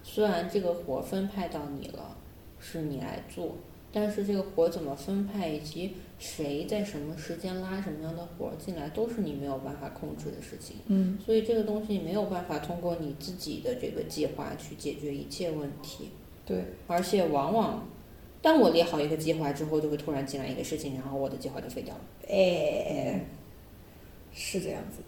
[0.04, 2.18] 虽然这个活分派到你了，
[2.60, 3.56] 是你来做。
[3.90, 10.76] 但是这个活怎么分派，以及谁在什么时间拉什么样的活进来，都是你没有办法控制的事情。
[10.88, 16.12] 嗯，所以这个东西没有办法通过你自己的这个计划去解决一切问题，
[16.46, 17.88] 对，而且往往，
[18.42, 22.02] 当我列好一个计划之后，就会突然进来一个事情，然后我的计划就废掉了。
[22.28, 23.26] 哎，
[24.34, 25.07] 是这样子的。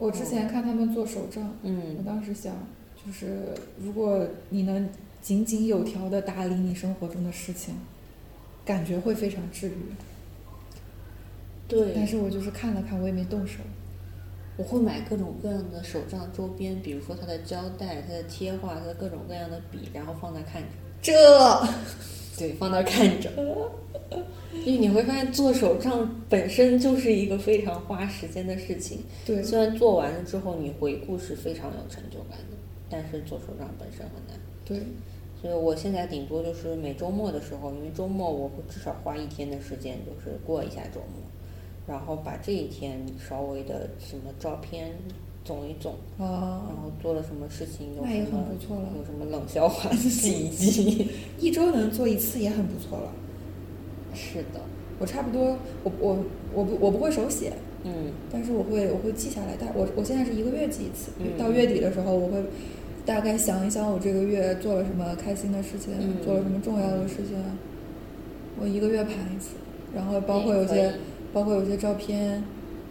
[0.00, 2.54] 我之前看他们做手账，嗯我嗯，当时想，
[2.96, 4.88] 就是如果你能
[5.20, 7.76] 井井有条的打理你生活中的事情，
[8.64, 9.74] 感觉会非常治愈。
[11.68, 11.92] 对。
[11.94, 13.58] 但是我就是看了看，我也没动手。
[14.56, 20.68] 我会买各种各样的手账周边，比如说它的胶带、它的贴画、它的各种各样的笔，然后放在看着。
[21.02, 21.12] 这
[22.40, 23.30] 对，放那儿看着。
[24.64, 28.98] 因为你会发现做手账本身就是一个非常花时间的事情。
[29.24, 32.56] 对虽然做完了之后你回顾是非常有成就感的，
[32.90, 34.38] 但是做手账本身很难。
[34.64, 34.78] 对，
[35.40, 41.22] 所以我现在顶多就是每周末的时候，因为周末我会至少花一天的时间，就是过一下周末，
[41.86, 44.92] 然后把这一天稍微的什么照片
[45.44, 48.88] 总一总，然啊，后做了什么事情，有那也什么很不错了。
[48.98, 51.08] 有什么冷笑话洗衣机。
[51.40, 53.12] 一周能做一次也很不错了。
[54.14, 54.60] 是的，
[54.98, 56.18] 我差不多，我我
[56.54, 57.52] 我不我不会手写，
[57.84, 58.12] 嗯。
[58.30, 59.56] 但是我会我会记下来。
[59.58, 61.38] 但我我现在是一个月记一次，嗯。
[61.38, 62.42] 到月底的时候我会
[63.06, 66.16] 大概想一想我这个月做了什么开心的事情，嗯。
[66.24, 67.36] 做了什么重要的事情，
[68.60, 69.54] 我一个月盘一次，
[69.94, 70.92] 然后包括有些
[71.32, 72.42] 包括有些照片，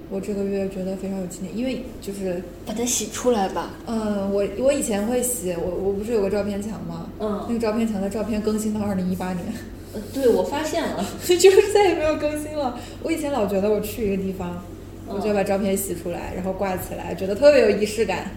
[0.10, 3.72] 我这个月觉得非常有纪念，因为就是把它洗出来吧。
[3.86, 7.10] 嗯，我我以前会洗，我我不是有个照片墙吗？
[7.20, 9.46] 嗯那个照片墙的照片更新到二零一八年，
[9.94, 12.80] 呃对我发现了， 就是再也没有更新了。
[13.04, 14.64] 我以前老觉得我去一个地方，
[15.08, 18.32] 嗯我就把照片洗出来，然后挂起来，觉得特别有仪式感，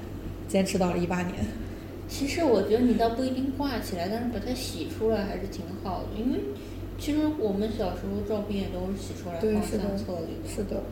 [0.48, 1.34] 坚持到了一八年。
[2.08, 6.40] 其实我觉得你倒不一定挂起来，但是把它洗出来还是挺好的，因为
[6.98, 10.54] 其实我们小时候照片也都是洗出来，放相册里的。
[10.54, 10.82] 是的，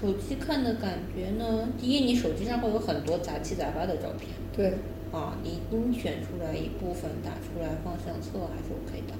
[0.00, 4.78] 手机看的感觉呢，第一，你手机上会有很多杂七杂八的照片对，
[5.12, 9.14] 啊，你你选出来一部分打出来放相册还是 OK 的。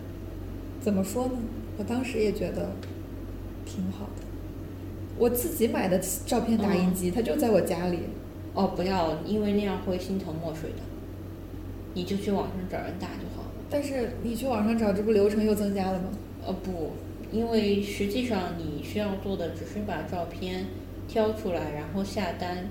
[0.81, 1.33] 怎么说呢？
[1.77, 2.71] 我当时也觉得
[3.67, 4.23] 挺好的。
[5.19, 7.99] 我自己买的照片打印机，它就在我家里。
[8.55, 10.77] 哦，不要，因为那样会心疼墨水的。
[11.93, 13.49] 你就去网上找人打就好了。
[13.69, 16.05] 但是你去网上找，这不流程又增加了吗？
[16.47, 16.93] 呃，不，
[17.33, 20.67] 因为实际上你需要做的只是把照片
[21.07, 22.69] 挑出来，然后下单，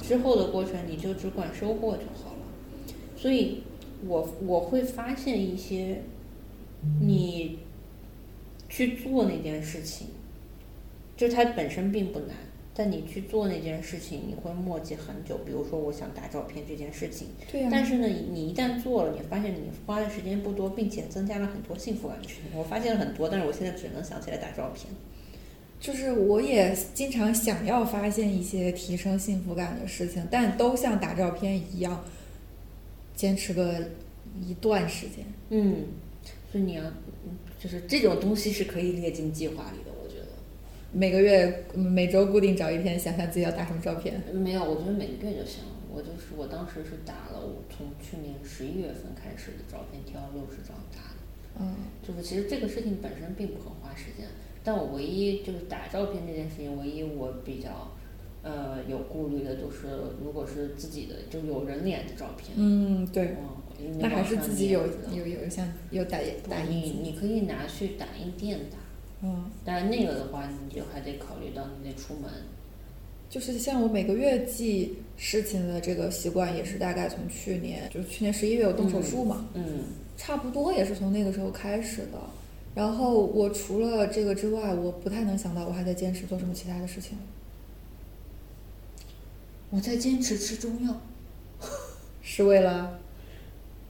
[0.00, 2.94] 之后的过程你就只管收货就好了。
[3.16, 3.62] 所以
[4.06, 6.02] 我我会发现一些
[7.00, 7.58] 你
[8.68, 10.08] 去做那件事情，
[11.16, 12.36] 就它本身并不难，
[12.76, 15.38] 但你去做那件事情，你会磨叽很久。
[15.46, 22.58] 比如说，我想打照片这件事情，对呀、但是呢，你一旦做了，你发现你花的时间不多，并且增加了很多幸福感的事情。
[22.58, 24.92] 我发现了很多，但是我现在只能想起来打照片。
[25.78, 32.04] 就是我也经常想要发现一些提升幸福感的事情，但都像打照片一样，
[33.14, 33.88] 坚持个
[34.42, 35.24] 一段时间。
[35.50, 35.84] 嗯，
[36.50, 39.93] 所以你要，嗯就是这种东西是可以列进计划里的。
[40.94, 44.22] 每个月、嗯每周固定找一天，想想自己要打什么照片。
[44.32, 45.70] 没有，我觉得每个月就行了。
[45.92, 51.60] 我就是我当时是打了，我从去年十一月份开始的照片挑六十张打的。
[51.60, 51.74] 嗯，
[52.06, 54.26] 就是其实这个事情本身并不很花时间，
[54.64, 57.92] 但我唯一就是打照片这件事情，唯一我比较
[58.42, 59.86] 呃有顾虑的就是，
[60.20, 63.36] 如果是自己的就有人脸的照片，嗯，对，
[64.00, 64.82] 那还是自己有
[65.12, 66.18] 有有像有打
[66.48, 67.02] 打印。
[67.02, 68.78] 你可以拿去打印店打，
[69.26, 72.30] 嗯，但是那个的话，你就还得考虑到你得出门。
[73.30, 79.84] 就是像我每个月记事情的这个习惯，也是大概从去年，就是去年十一月我动手术嘛，嗯
[80.16, 82.20] 差不多也是从那个时候开始的。
[82.74, 87.16] 然后我除了这个之外，我不太能想到我还在坚持做什么其他的事情。
[89.70, 91.00] 我在坚持吃中药，
[92.22, 93.00] 是为了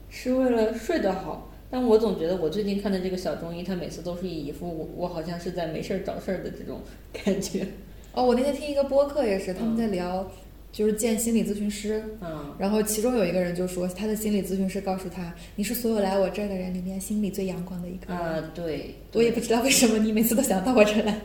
[0.09, 1.49] 是为了睡得好。
[1.75, 6.79] 但我总觉得我最近看的这个小中医，他每次都是一副我我好像是在没事儿找事儿的这种
[7.11, 7.67] 感觉。
[8.13, 10.25] 哦，我那天听一个播客也是，他们在聊，
[10.71, 18.17] 就是见心理咨询师，嗯然后其中有一个人就说，他的心理咨询师告诉他，你是所有来我这儿的人里面心里最阳光的一个人。
[18.17, 21.19] 啊，对，我也不知道为什么你每次都想到我这儿来。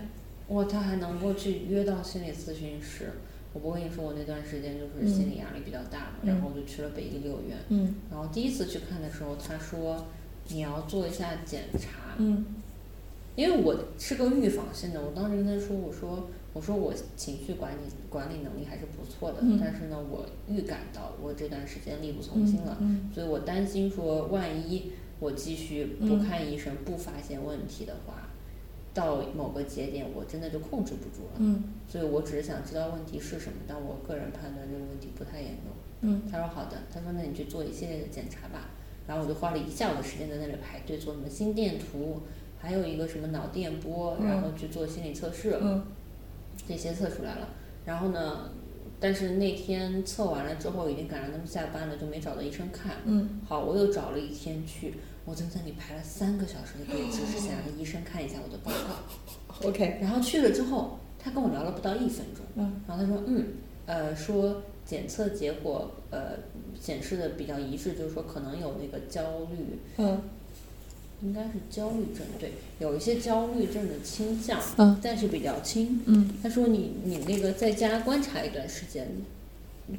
[0.49, 3.13] 哇，他还能够去约到心理咨询师。
[3.53, 7.57] 我不跟你说，我那段时间就是心理压力比较大嘛，嗯然后我就去了北医六院。
[7.69, 10.09] 嗯然后第一次去看的时候，他说
[10.53, 12.45] 你要做一下检查，嗯
[13.37, 17.79] 因为我是个预防性的，我当时跟他说，我说我说我情绪管理
[18.11, 28.29] 管理能力还是不错的，嗯但是呢，我预感到我这段时间力不从心了，嗯所以我担心说，万一我继续不嗯看医生，不发现问题的话，
[28.93, 31.35] 到某个节点我真的就控制不住了。
[31.39, 35.73] 嗯所以我只是想知道问题是什么，但我个人判断这个问题不太严重。
[36.03, 38.71] 嗯他说好的，他说那你去做一系列的检查吧。
[39.11, 42.21] 然后我就花了一下午的时间在那里排队做什么心电图，
[42.61, 45.83] 还有一个什么脑电波，嗯然后去做心理测试，嗯
[46.69, 47.49] 这些测出来了。
[47.85, 48.53] 然后呢，
[49.01, 52.99] 但是那天测完了之后，已经赶上他们下班了，就没找到医生看。
[53.05, 54.95] 嗯好，我又找了一天去，
[55.25, 59.67] 我在那里排了三个小时的队，只是想让医生看一下我的报告。
[59.69, 63.47] OK，然后去了之后，他跟我聊了不到一分钟，嗯然后他说，嗯，
[63.87, 66.35] 呃，说检测结果呃
[66.81, 70.21] 显示的比较一致，就是说可能有那个焦虑，嗯
[71.23, 76.01] 应该是焦虑症，对，有一些焦虑症的倾向，嗯但是比较轻。
[76.07, 79.07] 嗯他说你你那个在家观察一段时间，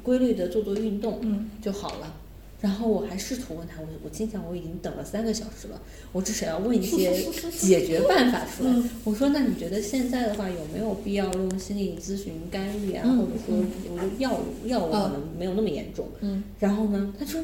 [0.02, 2.16] 规律的做做运动嗯就好了。
[2.62, 5.82] 然后我还试图问他，我我心想我已经等了三个小时了，
[6.12, 7.12] 我至少要问一些
[7.50, 8.70] 解决办法出来。
[8.70, 16.06] 嗯我说那你觉得现在的话有没有必要用心理咨询干预啊，嗯或者说我的药物药物可能没有那么严重？
[16.20, 17.42] 嗯然后呢，他说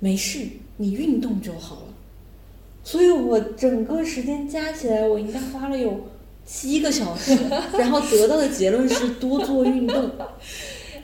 [0.00, 0.40] 没事，
[0.78, 1.94] 你运动就好了。
[2.82, 6.08] 所以我整个时间加起来，我应该花了有
[6.44, 7.34] 七个小时，
[7.78, 10.10] 然后得到的结论是多做运动。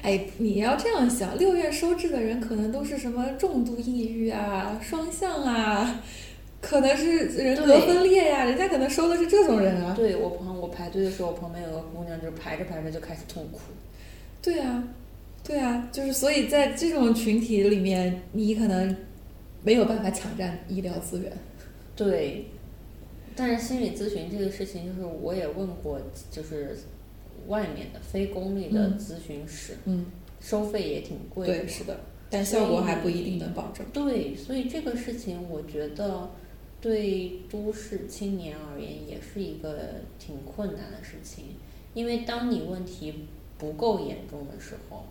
[0.02, 6.02] 哎，你要这样想，六院收治的人可能都是什么重度抑郁啊、双向啊，
[6.60, 9.94] 可能是人格分裂呀、人家可能收的是这种人啊。
[9.94, 13.58] 对我旁我排队的时候，我旁边有个姑娘，就排着排着就开始痛哭。
[14.42, 14.82] 对啊，
[15.44, 18.96] 对啊，就是所以在这种群体里面，你可能
[19.62, 21.30] 没有办法抢占医疗资源。
[21.94, 22.46] 对，
[23.36, 26.78] 但是心理咨询这个事情，就是我也问过，就是
[27.48, 30.06] 外面的非公立的嗯咨询室，嗯，
[30.40, 31.58] 收费也挺贵的。
[31.60, 33.86] 对，是的，但效果还不一定能保证。
[33.92, 36.30] 对，所以这个事情，我觉得
[36.80, 41.44] 对都市青年而言也是一个挺困难的事情，
[41.94, 43.26] 因为当你问题
[43.58, 45.04] 不够严重的时候，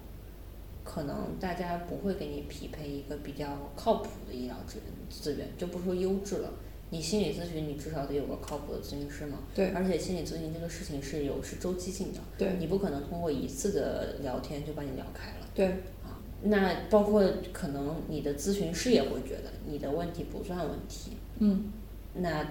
[0.84, 6.52] 可能大家不会给你匹配一个比较靠谱的医疗资源资源，就不说优质了。
[6.92, 9.40] 你心理咨询，你至少得有个靠谱的咨询师嘛。
[9.54, 15.48] 对而且心理咨询这个事情是有是周期性的，对你不可能通过一次的聊天就把你聊开了。
[15.54, 15.68] 对，
[16.04, 17.24] 啊，那包括
[17.54, 21.72] 可能你的咨询师也会觉得你的问题不算问题，嗯
[22.16, 22.46] 那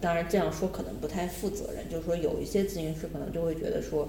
[0.00, 4.08] 当然这样说可能不太负责任，就是说有一些咨询师可能就会觉得说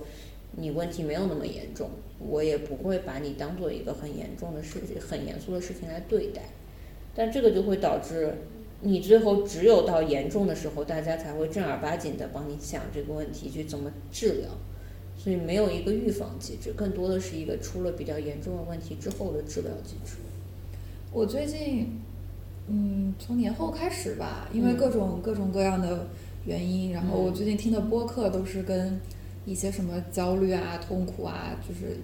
[0.55, 6.41] 你问题没有那么严重，我也不会把你当做一个很严重的事情、很严肃的事情来对待，
[7.13, 8.33] 但这个就会导致
[8.81, 14.49] 你最后只有到严重的时候，大家才会正儿八经的帮你想这个问题去怎么治疗。
[15.19, 20.17] 所以没有一个预防机制，更多的是一个出了比较严重的问题之后的治疗机制。
[21.11, 21.99] 我最近，
[22.67, 26.05] 嗯，从年后开始吧，因为嗯各种、各种各样的
[26.45, 29.01] 原因，然后嗯我最近听的播客都是跟
[29.43, 31.97] 一些什么焦虑啊、痛苦啊，就是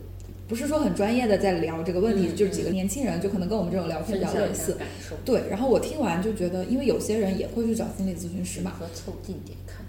[0.54, 4.78] 不是说很专业的在聊这个问题，嗯就是几个年轻人，就可能跟我们这种聊天比较类似。
[5.26, 8.72] 对，然后我听完就觉得，因为有些人也会去找心理咨询师嘛。
[8.80, 9.84] 和凑近点看。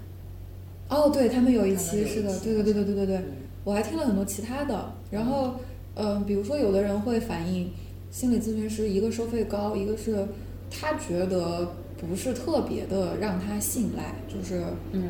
[0.89, 3.25] 哦，对他们有一期是的，对对对对对对对，嗯。
[3.63, 5.53] 我还听了很多其他的，然后，
[5.93, 7.69] 嗯、比如说有的人会反映，
[8.09, 10.25] 心理咨询师一个收费高，一个是
[10.71, 14.63] 他觉得不是特别的让他信赖，就是
[14.93, 15.03] 嗯，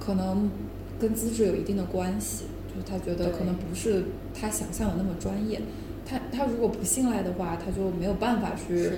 [0.00, 0.50] 可能
[0.98, 2.42] 跟资质有一定的关系，
[2.76, 4.04] 就是他觉得可能不是
[4.38, 5.62] 他想象的那么专业，
[6.04, 8.90] 他他如果不信赖的话，他就没有办法去，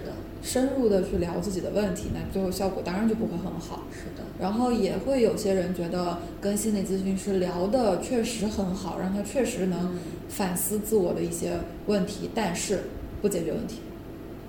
[0.43, 3.85] 深入的去聊自己的问题，那最后效果当然就不会很好。
[3.93, 9.99] 是的，然后也会有些人觉得跟心理咨询师聊的确实很好，让他确实能嗯
[10.29, 11.53] 反思自我的一些
[11.87, 12.81] 问题，但是
[13.23, 13.79] 不解决问题。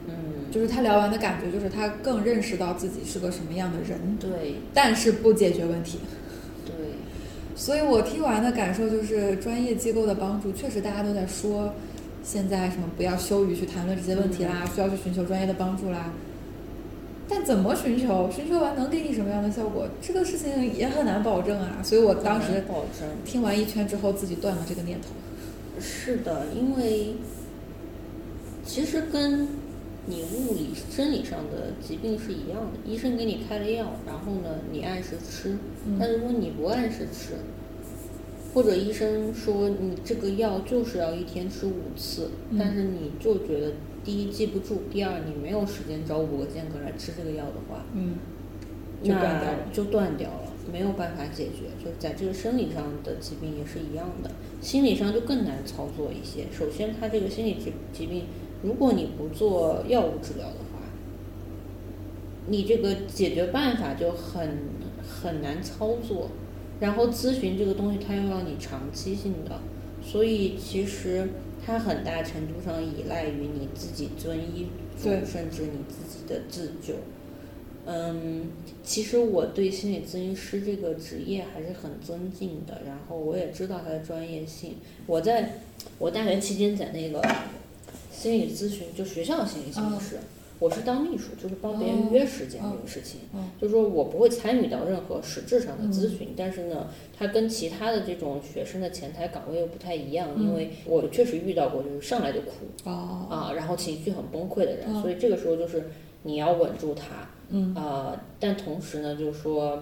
[0.07, 5.99] 嗯，就是他聊完的感觉，就是他更认识到自己是个什么样的人，对但是不解决问题。
[7.59, 11.73] 对，所以我听完的感受就是，专业机构的帮助确实大家都在说，
[12.23, 16.11] 现在什么不要羞于去谈论这些问题啦，需要去寻求专业的帮助啦。
[17.27, 18.27] 但怎么寻求？
[18.31, 19.87] 寻求完能给你什么样的效果？
[20.01, 21.77] 这个事情也很难保证啊。
[21.83, 22.63] 所以我当时
[23.23, 25.09] 听完一圈之后，自己断了这个念头。
[25.79, 27.13] 是的，因为
[28.65, 29.47] 其实跟
[30.09, 37.35] 你物理生理上的疾病是一样的，医生给你开了药，然后呢你按时吃，嗯但如果你不按时吃，
[38.53, 48.15] 或者医生说你这个药就是要一天吃五次，嗯但是你就觉得第一记不住，第二你没有时间找五个间隔来吃这个药的话，嗯，
[49.03, 51.69] 就断掉了那就断掉了，没有办法解决。
[51.83, 56.45] 就是在这个生理上的疾病也是一样的，心理上就更难操作一些。
[56.51, 58.23] 首先，他这个心理疾疾病，
[58.61, 60.79] 如果你不做药物治疗的话，
[62.47, 64.57] 你这个解决办法就很
[65.01, 66.29] 很难操作。
[66.79, 69.59] 然后咨询这个东西，它又要你长期性的，
[70.01, 71.27] 所以其实
[71.65, 76.93] 它很大程度上依赖于你自己遵医嘱，甚至你自己的自救。
[77.85, 78.47] 嗯，
[78.81, 84.75] 其实我对心理咨询师这个职业还是很尊敬的，然后我也知道他的专业性。
[85.05, 85.59] 我在
[85.97, 87.21] 我大学期间在那个
[88.19, 90.17] 心理咨询，就学校的心理咨询师，
[90.59, 93.21] 我是当秘书，就是帮别人约时间这个事情。
[93.31, 102.51] 哦就是说我不会参与到任何实质上的咨询，但是呢，它跟其他的这种学生的前台岗位又不太一样，因为我确实遇到过就是上来就哭
[102.83, 105.01] 哦，啊，然后情绪很崩溃的人，嗯。
[105.01, 105.89] 所以这个时候就是
[106.23, 107.73] 你要稳住他，嗯。
[107.73, 109.81] 呃，但同时呢，就是说，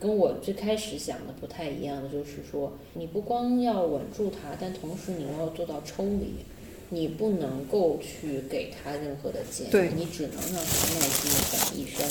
[0.00, 6.34] 跟我最开始想的不太一样的，就是说，你不光要稳住他，但同时你要做到抽离，
[6.90, 12.06] 你不能够去给他任何的建议，你只能让他耐心的讲一声，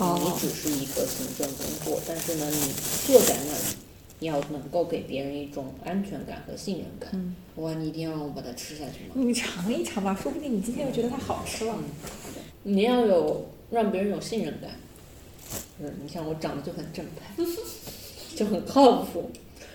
[0.00, 2.72] 哦你只是一个行政工作，但是呢，你
[3.06, 3.76] 坐在那里。
[4.18, 7.10] 你要能够给别人一种安全感和信任感。
[7.12, 9.12] 嗯哇，你一定要让我把它吃下去吗？
[9.14, 11.74] 你尝一尝吧，说不定你今天又觉得它好吃了。
[12.62, 14.70] 你要有让别人有信任感。
[15.80, 17.44] 嗯，你像我长得就很正派，
[18.34, 19.30] 就很靠谱。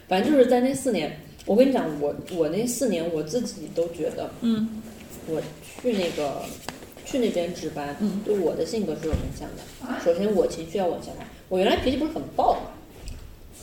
[0.08, 1.20] 反正就是在那四年，
[1.52, 4.82] 我跟你讲，我我那四年我自己都觉得，嗯
[5.28, 5.42] 我
[5.82, 6.44] 去那个
[7.06, 10.02] 去那边值班，嗯对我的性格是有影响的。
[10.02, 11.28] 首先，我情绪要稳下来。
[11.50, 12.72] 我原来脾气不是很暴嘛，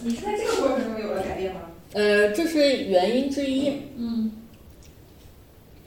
[0.02, 1.62] 你是在这个过程中有了改变吗？
[1.94, 3.72] 呃，这是原因之一。
[3.96, 4.32] 嗯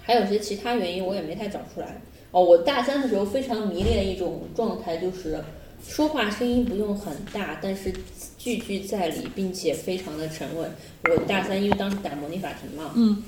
[0.02, 2.02] 还有些其他原因我也没太找出来。
[2.32, 5.40] 哦，我大三的时候非常迷恋一种状态，就是
[5.88, 7.92] 说话声音不用很大，但是
[8.38, 10.72] 句句在理，并且非常的沉稳。
[11.04, 13.22] 我大三因为当时打模拟法庭嘛，嗯，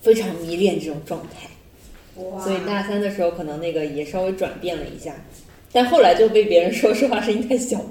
[0.00, 1.48] 非常迷恋这种状态，
[2.42, 5.14] 所以大三的时候可能那个也稍微转变了一下，
[5.70, 7.80] 但后来就被别人说说话声音太小。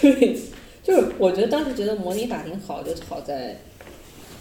[0.00, 0.36] 对，
[0.82, 3.56] 就是我觉得当时觉得模拟法庭好，就好在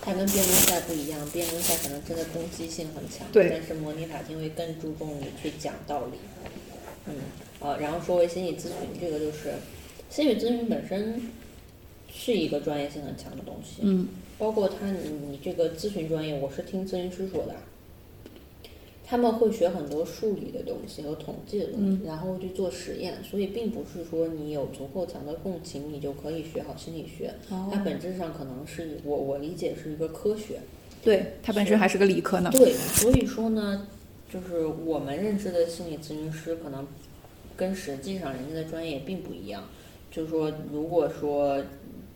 [0.02, 6.18] 它跟辩论赛不一样，辩论赛可能真的攻击性很强，对但是模拟法庭会更注重你去讲道理。
[7.08, 7.16] 嗯，
[7.60, 9.54] 呃，然后说回心理咨询，这个就是
[10.10, 11.22] 心理咨询本身
[12.12, 17.56] 是一个专业性很强的东西，嗯包括他你你这个咨询专业，我是听咨询师说的，
[19.06, 27.34] 他们会学很多数理的东西和统计的东西，然后去做实验，所以并不是说你有足够强的共情，你就可以学好心理学。
[27.72, 30.60] 它本质上可能是我我理解是一个科学。
[31.04, 32.50] 对，它本身还是个理科呢。
[32.52, 33.88] 对，所以说呢，
[34.32, 36.88] 就是我们认知的心理咨询师可能
[37.58, 39.64] 跟实际上人家的专业并不一样。
[40.10, 41.62] 就是说，如果说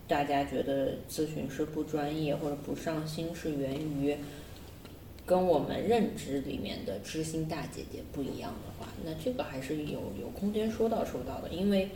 [0.08, 4.16] 大家觉得咨询师不专业或者不上心，是源于
[5.26, 11.90] 跟我们认知里面的知心大姐姐不一样的话，那这个还是有有空间说到说到的，因为。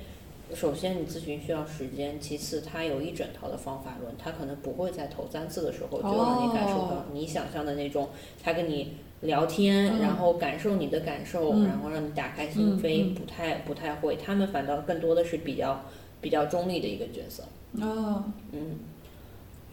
[0.53, 8.09] 首先，你咨询需要时间；其次，他有一整套的方法论，他可能不会在头三次的时候就让你感受到哦你想象的那种，
[8.43, 14.17] 他跟你聊天，嗯然后感受你的感受，嗯然后让你打开心扉，不太不太会。
[14.17, 15.85] 他们反倒更多的是比较
[16.21, 17.43] 比较中立的一个角色，
[17.81, 18.79] 哦，嗯。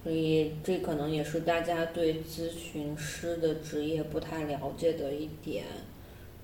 [0.04, 5.66] 所以这可能也是大家对咨询师的职业不太了解的一点。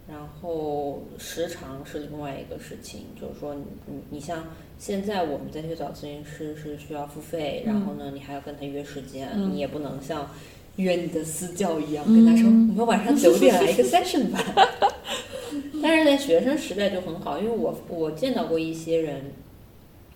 [0.05, 4.47] 然后时长是另外一个事情，就是说你你你像
[4.77, 10.29] 现在我们再去找咨询师是需要付费，然后呢你还要跟他约时间，嗯你也不能像
[10.77, 12.69] 约你的私教一样跟他说、嗯。
[12.71, 14.39] 我们晚上九点来一个 session 吧。
[15.81, 19.21] 但是在学生时代就很好，因为我我见到过一些人，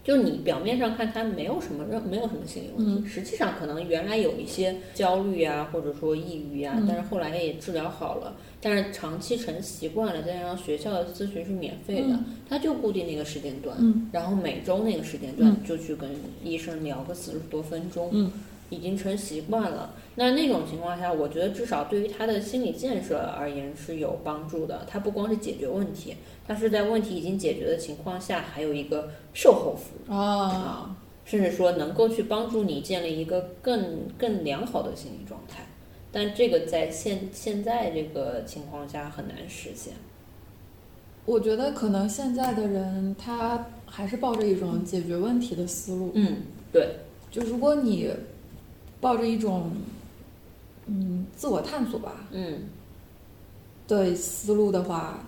[0.03, 3.07] 就你表面上看他没有什么任没有什么心理问题，嗯。
[3.07, 6.85] 实际上可能原来有一些焦虑啊，或者说抑郁啊，嗯。
[6.87, 8.35] 但是后来也治疗好了。
[8.59, 12.25] 但是长期成习惯了，再加上学校的咨询是免费的，嗯。
[12.49, 14.09] 他就固定那个时间段，嗯。
[14.11, 15.57] 然后每周那个时间段嗯。
[15.67, 16.09] 就去跟
[16.43, 18.31] 医生聊个四十多分钟，嗯
[18.69, 19.93] 已经成习惯了。
[20.15, 24.85] 那那种情况下，我觉得至少对于他的心理建设而言是有帮助的。
[24.87, 26.15] 他不光是解决问题，
[26.47, 30.13] 他是在问题已经解决的情况下，还有一个售后服务。
[30.13, 35.67] 啊，甚至说能够去帮助你建立一个更更良好的心理状态，
[36.11, 39.93] 但这个在现现在这个情况下很难实现。
[41.25, 46.11] 我觉得可能现在的人他还是抱着一种解决问题的思路。
[46.15, 46.37] 嗯，
[46.71, 46.95] 对，
[47.29, 48.09] 就如果你
[48.99, 49.71] 抱着一种
[50.85, 52.63] 嗯自我探索吧嗯
[53.87, 55.19] 的思路的话，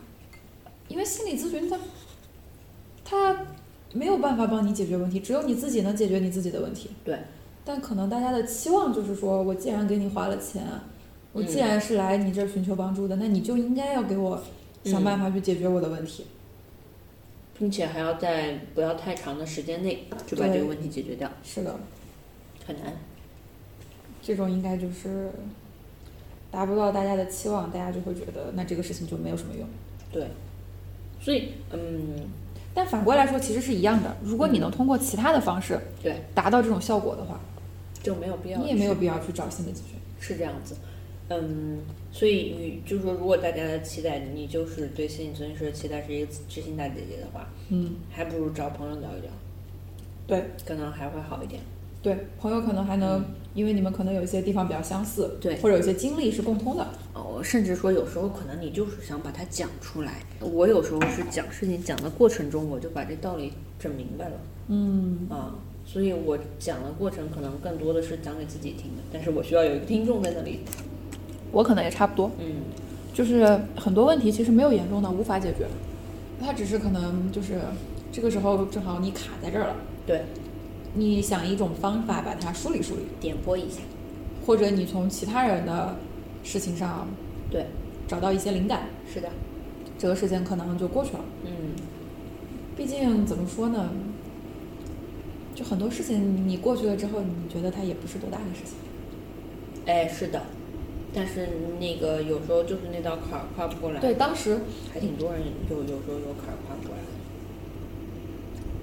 [0.87, 1.77] 因为心理咨询它
[3.05, 3.45] 它
[3.93, 6.89] 没有办法帮你解决问题，只有你自己能解决你自己的问题。
[7.03, 7.17] 对。
[7.65, 10.65] 但可能大家的期望就是说，我既然给你花了钱，
[11.33, 14.41] 我既然是来你这儿寻求帮助的，那你就应该要给我
[14.83, 16.25] 想办法去解决我的问题。
[17.59, 21.77] 并且还要在不要太长的时间内就把这个问题解决掉，是的，
[22.65, 22.93] 很难。
[24.29, 25.31] 这种应该就是
[26.51, 29.67] 达不到大家的期望，大家就会觉得那这个事情就没有什么用。
[30.11, 30.27] 对，
[31.19, 32.27] 所以嗯，
[32.71, 34.15] 但反过来说，其实是一样的。
[34.23, 37.39] 如果你能通过其他的方式对，达到这种效果的话，
[38.03, 39.97] 就没有必要，你也没有必要去找心理咨询。
[40.19, 40.75] 是这样子。
[41.29, 41.79] 嗯，
[42.11, 49.31] 所以你就是说，如果大家的期待，你就是对心理咨询师的期待是一个知心大姐姐的话，嗯，还不如找朋友聊一聊，
[50.27, 51.59] 对可能还会好一点。
[52.01, 53.25] 对，朋友可能还能，
[53.59, 56.87] 因为你们可能有一些地方比较相似，对或者有些经历是共通的。
[57.13, 60.21] 哦，甚至说有时候可能你就是想把它讲出来。
[60.39, 64.31] 我有时候是讲事情讲的过程中，我就把这道理整明白了
[64.69, 65.55] 嗯，啊，
[65.85, 70.61] 所以我讲的过程可能更多的是讲给自己听的，但是我需要有一个听众在那里。
[71.51, 72.61] 我可能也差不多，嗯，
[73.13, 75.65] 就是很多问题其实没有严重的无法解决，
[76.39, 77.59] 它只是可能就是
[78.09, 79.75] 这个时候正好你卡在这儿了，
[80.07, 80.21] 对，
[80.93, 83.81] 你想一种方法把它梳理梳理，点拨一下。
[84.45, 85.95] 或者你从其他人的
[86.43, 87.07] 事情上
[87.51, 87.65] 对，
[88.07, 89.29] 找到一些灵感，是的，
[89.97, 91.19] 这个事情可能就过去了。
[91.45, 91.51] 嗯，
[92.75, 93.91] 毕竟怎么说呢，
[95.53, 98.73] 就很多事情你过去了之后，你觉得它也不是多大的事情。
[99.85, 100.41] 哎，是的，
[101.13, 101.49] 但是
[101.79, 103.99] 那个有时候就是那道坎儿跨不过来。
[103.99, 104.59] 对，当时
[104.91, 107.03] 还挺多人有有时候有坎儿跨不过来，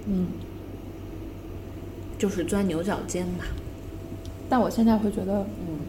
[0.05, 0.27] 嗯，
[2.17, 3.45] 就是钻牛角尖吧。
[4.49, 5.79] 但我现在会觉得，嗯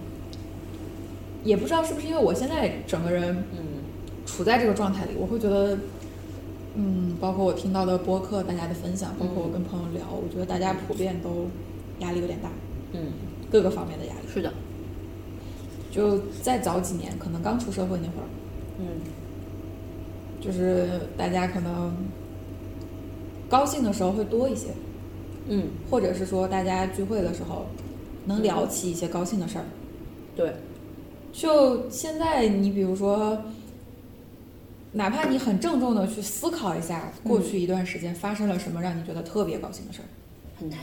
[1.45, 3.59] 也不知道是不是因为我现在整个人嗯
[4.27, 5.79] 处在这个状态里，我会觉得，
[6.75, 11.47] 嗯，包括我听到的播客，大家的分享，包括我跟朋友聊，我觉得大家普遍都
[12.01, 12.51] 压力有点大，
[12.93, 13.13] 嗯，
[13.51, 14.21] 各个方面的压力。
[14.33, 14.53] 是的，
[15.91, 18.29] 就再早几年，可能刚出社会那会儿，
[18.81, 18.87] 嗯
[20.41, 21.95] 就是大家可能
[23.49, 24.69] 高兴的时候会多一些，
[25.49, 27.67] 嗯，或者是说大家聚会的时候
[28.25, 29.65] 能聊起一些高兴的事儿。
[30.37, 30.53] 对，
[31.33, 33.37] 就现在，你比如说，
[34.93, 40.07] 哪怕你很郑重的去思考一下过去一段时间发生了什么让你觉得特别高兴的事儿，
[40.59, 40.79] 很难。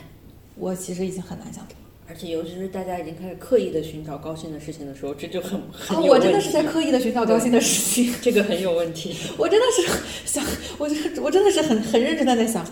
[0.56, 1.70] 我其实已经很难想到。
[2.08, 5.60] 而且尤其是大家已经开始刻意的寻找高兴的事情的时候，这就很
[6.06, 9.16] 我真的是在刻意的寻找高兴的事情，这个很有问题。
[9.36, 9.92] 我真的是
[10.24, 10.44] 想，
[10.78, 12.64] 我就是我真的是很很认真的在想，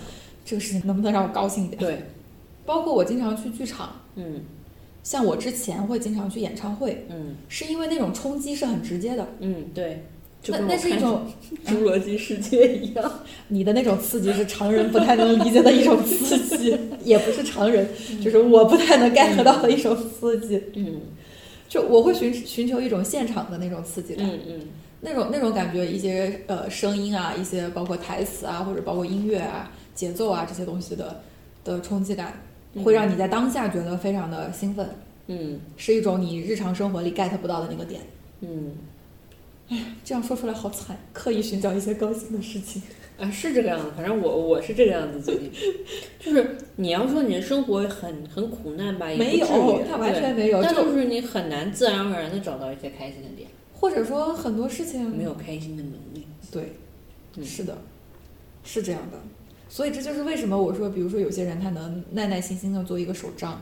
[0.45, 1.79] 这个事情能不能让我高兴一点。
[1.79, 2.03] 对，
[2.67, 4.41] 包括我经常去剧场，嗯
[5.03, 10.03] 像我之前会经常去演唱会，嗯是因为那种冲击是很直接的，嗯，对，
[10.43, 11.27] 就那那是一种
[11.67, 13.13] 侏罗纪世界一样。
[13.49, 17.87] 你的那种刺激是常人不太能理解的一种刺激， 也不是常人，
[18.23, 20.63] 就是我不太能 get 到的一种刺激。
[20.75, 21.01] 嗯
[21.69, 24.61] 就我会寻寻求一种现场的那种刺激感，嗯嗯
[25.01, 31.23] 那种那种感觉，一些呃声音啊，一些包括台词啊，或者包括音乐啊、节奏啊这些东西的
[31.65, 32.41] 的冲击感，
[32.83, 34.89] 会让你在当下觉得非常的兴奋，
[35.29, 38.01] 嗯是一种你日常生活里 get 不到的那个点。
[38.41, 38.73] 嗯
[39.69, 42.83] 哎这样说出来好惨，刻意寻找一些高兴的事情。
[43.19, 43.87] 啊， 是这个样子。
[43.97, 45.51] 反正我我是这个样子，最 近
[46.19, 49.47] 就是你要说你的生活很很苦难吧，也没有
[49.89, 56.27] 它完全没有就但就是你很难自然而然的找到一些开心的点，或者说很多事情没有开心的能力。
[56.51, 56.73] 对，
[57.37, 57.79] 嗯是的，
[58.65, 59.19] 是这样的。
[59.75, 63.61] 所以这就是为什么我说，比如说有些人他能耐耐心心的做一个手账，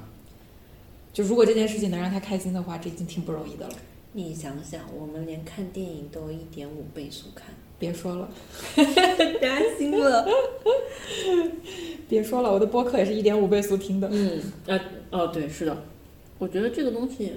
[1.11, 3.75] 就如果这件事情能让他开心的话，这已经挺不容易的了。
[4.13, 7.47] 你想想，我们连看电影都一点五倍速看，
[7.79, 8.29] 别说了，
[9.41, 10.29] 扎心了。
[12.11, 14.07] 别说了，我的播客也是一点五倍速听的。
[14.13, 14.79] 嗯，啊，
[15.09, 15.83] 哦，对，是的，
[16.39, 17.33] 我觉得这个东西，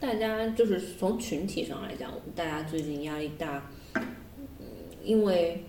[0.00, 4.02] 大家就是从群体上来讲，大家最近压力大，嗯，
[5.04, 5.62] 因为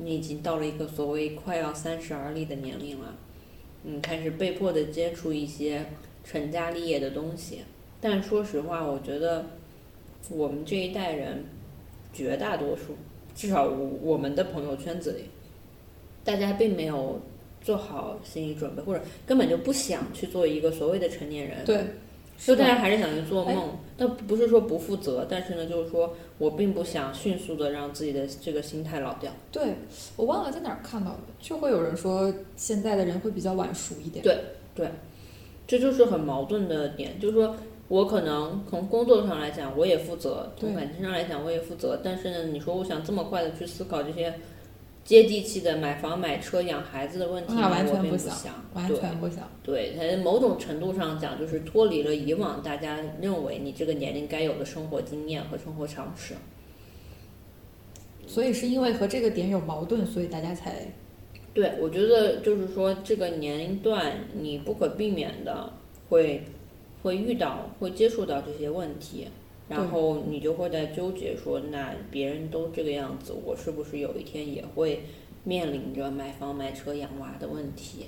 [0.00, 3.14] 你已经到了一个所谓快要三十而立的年龄了，
[3.82, 5.84] 你，开始被迫的接触一些
[6.24, 7.58] 成家立业的东西，
[8.00, 9.44] 但说实话，我觉得
[10.30, 11.44] 我们这一代人，
[12.12, 12.96] 绝大多数，
[13.34, 15.24] 至少我我们的朋友圈子里，
[16.22, 17.20] 大家并没有
[17.60, 21.84] 做好心理准备，或者根本就不想去做一个所谓的成年人。，对，
[22.38, 23.76] 就大家还是想去做梦。
[23.96, 29.32] 但不是说不负责，但是呢，就是说我并不想迅速的让自己的这个心态老掉。
[29.50, 29.74] 对，
[30.14, 34.22] 我忘了在哪儿看到的，就会有人说现在的人会比较晚熟一点。
[34.22, 34.38] 对
[34.72, 34.88] 对
[35.66, 37.56] 这就是很矛盾的点，就是说
[37.88, 44.32] 我可能从工作上来讲我也负责，从感情上来讲我也负责，但是呢，你说我想这么快的去思考这些
[45.08, 49.48] 接地气的买房、买车、养孩子的问题呢，那完全不想，完全不想。
[49.62, 56.34] 对，在某种程度上讲，就是脱离了以往大家认为你这个年龄该有的生活经验和生活常识。
[58.26, 60.92] 所以是因为和这个点有矛盾，所以大家才
[61.54, 65.72] 对，我觉得就是说，这个年龄段你不可避免的
[66.10, 66.42] 会
[67.02, 69.26] 会遇到、会接触到这些问题，
[69.68, 75.04] 然后你就会在纠结说，那别人都这个样子，我是不是有一天也会
[75.44, 78.06] 面临着买房、买车、养娃的问题？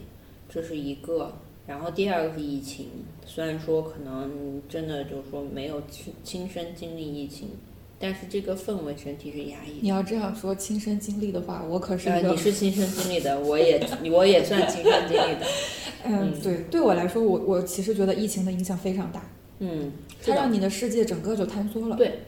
[0.49, 1.32] 这是一个。
[1.66, 2.89] 然后第二个是疫情，
[3.24, 7.51] 虽然说可能真的就是说没有亲亲身经历疫情，
[7.97, 9.78] 但是这个氛围整体是压抑的。
[9.82, 13.81] 你要这样说亲身经历的话，我可是呃，你是亲身经历的，我也
[14.11, 15.47] 我也算亲身经历的。
[16.03, 19.31] 嗯，对，对我来说，我我其实觉得疫情的影响非常大，
[19.61, 21.97] 嗯，它让你的世界整个就坍缩了。
[21.97, 22.20] 对，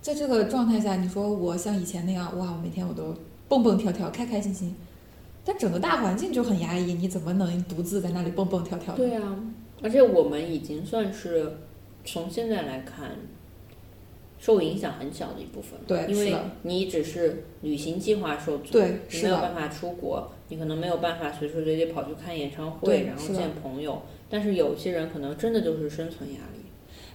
[0.00, 3.14] 在这个状态下，你说我像以前那样，哇，我每天我都
[3.48, 4.74] 蹦蹦跳跳，开开心心，
[5.44, 8.94] 但整个大环境就很压抑，你怎么能独自在那里蹦蹦跳跳？
[8.94, 9.36] 对啊，
[9.82, 11.58] 而且我们已经算是
[12.04, 13.16] 从现在来看，
[14.38, 16.06] 受影响很小的一部分对。
[16.08, 24.02] 因为你只是旅行计划受阻，你没有办法出国，你可能没有办法随时随地跑去看演唱会，然后见朋友。
[24.28, 26.59] 但是有些人可能真的就是生存压力。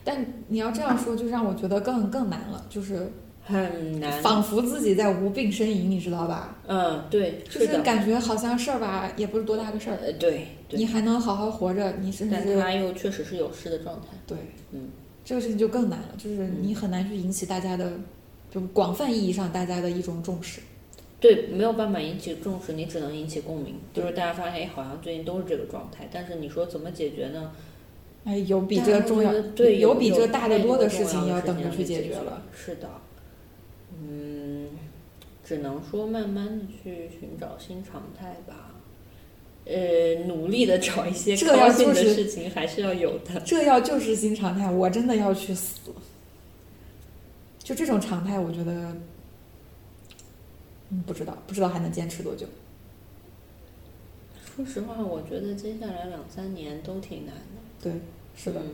[0.06, 3.12] 但你要这样说，就让我觉得更更难了，就是
[3.44, 4.22] 很难。
[4.22, 6.56] 仿佛自己在无病呻吟，你知道吧？
[6.68, 7.82] 嗯，对，就是。
[7.82, 14.08] 感觉好像事儿吧，也不是多大个事儿，呃，对，你还能好好活着，你甚至但是他又确实是有事的状态。
[14.26, 14.38] 对，
[14.72, 14.90] 嗯，
[15.24, 17.92] 这个事情就更难了，就是你很难去引起大家的，
[18.52, 20.62] 就广泛意义上大家的一种重视。
[21.20, 23.76] 对，没有办法引起重视，你只能引起共鸣。
[23.94, 27.52] 就是大家发现，哎，好像最近都是这个状态，但是你说怎么解决呢？
[28.26, 32.42] 哎，有比这个重要，对，有比这大得得多的事事情要等着去解决决了。。
[32.54, 32.90] 是的，
[34.02, 34.70] 嗯，
[35.44, 38.72] 只能说慢慢的去寻找新常态吧。
[39.66, 43.40] 呃，努力的找一些这要高兴的就是事情还是要有的。
[43.42, 45.92] 这要就是新常态，我真的要去死。
[47.60, 48.96] 就这种常态，我觉得，
[50.90, 52.46] 嗯，不知道，不知道还能坚持多久。
[54.56, 57.42] 说实话，我觉得接下来两三年都挺难的。
[57.82, 57.92] 对，
[58.36, 58.70] 是的，嗯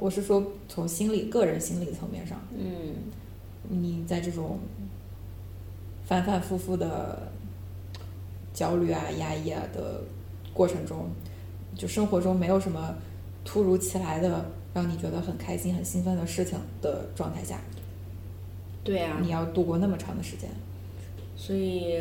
[0.00, 2.94] 我是说从心理、个人心理层面上，嗯，
[3.68, 4.60] 你在这种
[6.06, 7.32] 反反复复的
[8.54, 10.02] 焦虑啊、压抑啊的
[10.54, 11.10] 过程中，
[11.74, 12.94] 就生活中没有什么
[13.44, 17.60] 突如其来的让你觉得很开心、很兴奋的事情的状态下，
[18.84, 20.48] 对啊，你要度过那么长的时间。
[21.36, 22.00] 所以，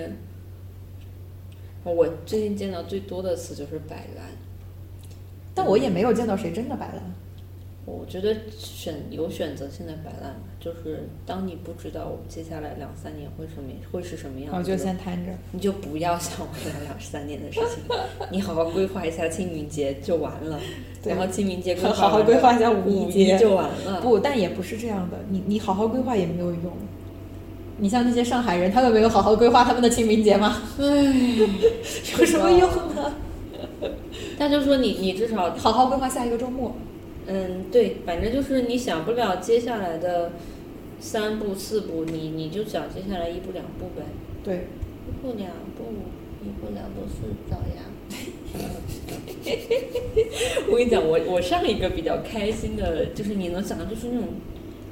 [1.84, 4.30] 我最近见到最多的词就是摆烂。
[5.58, 7.02] 但我也没有见到谁真的摆烂。
[7.86, 15.32] 我觉得选有选择性的摆烂吧，就是当你不知道我们接下来两三年会什么会是什么样然后就，先摊着。
[15.54, 17.82] 你就不要想未来两三年的事情，
[18.30, 20.60] 你好好规划一下清明节就完了，
[21.06, 24.02] 然后清明节规划好好规划一下五五一节就完了。
[24.02, 25.18] 不，但也不是这样的。
[25.30, 26.64] 你你好好规划也没有用。
[27.78, 30.62] 你像那些上海人，他们没有好好规划他们的清明节吗？
[30.78, 30.84] 唉，
[32.20, 33.14] 有什么用呢？
[34.38, 36.76] 他就说你你至少好好规划下一个周末。
[37.30, 40.32] 嗯，对，反正就是你想不了接下来的
[41.00, 44.06] 三步四步，你你就想接下来一步两步呗，
[44.44, 44.68] 对，
[45.10, 45.84] 一步两步，
[46.42, 47.84] 一步两步是爪牙。
[50.72, 54.30] 我跟你讲，我我上一个比较开心的，就是你能想到，就是那种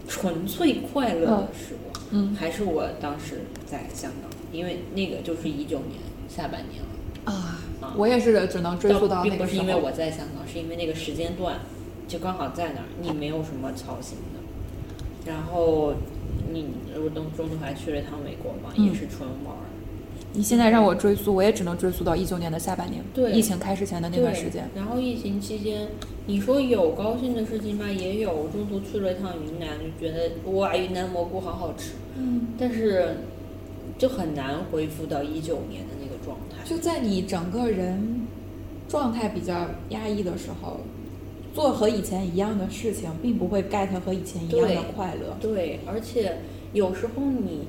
[0.09, 6.89] 纯粹快乐的时光，嗯还是我当时在香港，因为那个就是一九年下半年了。
[7.25, 9.61] 啊啊，我也是只能追溯到并那个时候。
[9.61, 11.59] 不是因为我在香港，是因为那个时间段
[12.07, 15.31] 就刚好在那儿，你没有什么操心的。
[15.31, 15.93] 然后
[16.53, 19.65] 你我中中途还去了一趟美国嘛，嗯也是纯玩儿。
[20.33, 24.69] 你现在让我追溯，我也只能追溯到一九年的下半年，对疫情开始前的那段时间。
[24.75, 25.87] 然后疫情期间，
[26.27, 28.31] 你说有高兴的事情吧，也有。
[28.31, 31.93] 我中途去了一趟云南，就觉得哇，云南蘑菇好好吃。
[32.17, 33.17] 嗯，但是
[33.97, 36.04] 就很难恢复到一九年的那。
[36.65, 38.21] 就在你整个人
[38.89, 40.79] 状态比较压抑的时候，
[41.53, 45.37] 做和以前一样的事情，并不会 get 和以前一样的快乐。
[45.39, 46.39] 对，而且
[46.73, 47.67] 有时候你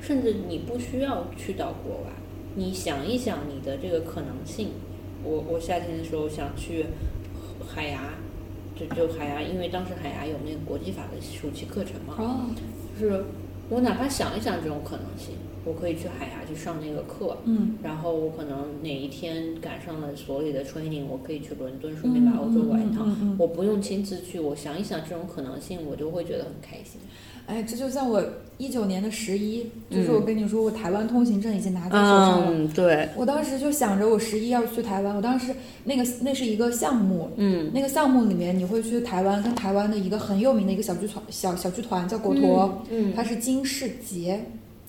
[0.00, 2.12] 甚至你不需要去到国外，
[2.54, 4.70] 你想一想你的这个可能性。
[5.24, 6.86] 我我夏天的时候想去
[7.66, 8.14] 海牙，
[8.78, 12.46] 就就海牙，因为当时海牙有那个国际法的暑期课程嘛，哦，
[13.00, 13.24] 就是
[13.68, 15.34] 我哪怕想一想这种可能性，
[15.64, 17.36] 我可以去海牙去上那个课。
[17.44, 23.08] 嗯，然后我可能哪一天赶上了所里的 training，我可以去伦敦，顺便把欧洲玩一趟。
[23.08, 27.00] 嗯嗯嗯嗯我不用亲自去，我想一想这种可能性，我就会觉得很开心。
[27.46, 28.22] 哎，这就像我
[28.58, 32.46] 一九年的十一，嗯就是我跟你说，我台湾通行证已经拿在手上了。
[32.50, 35.54] 嗯，对，我当时就想着我十一要去台湾，我当时
[35.84, 37.70] 那个那是一个项目，嗯。
[37.72, 44.40] 那个项目里面你会去台湾，跟台湾的一个很有名的一个小剧团小小剧团叫果陀，嗯，它是金世杰。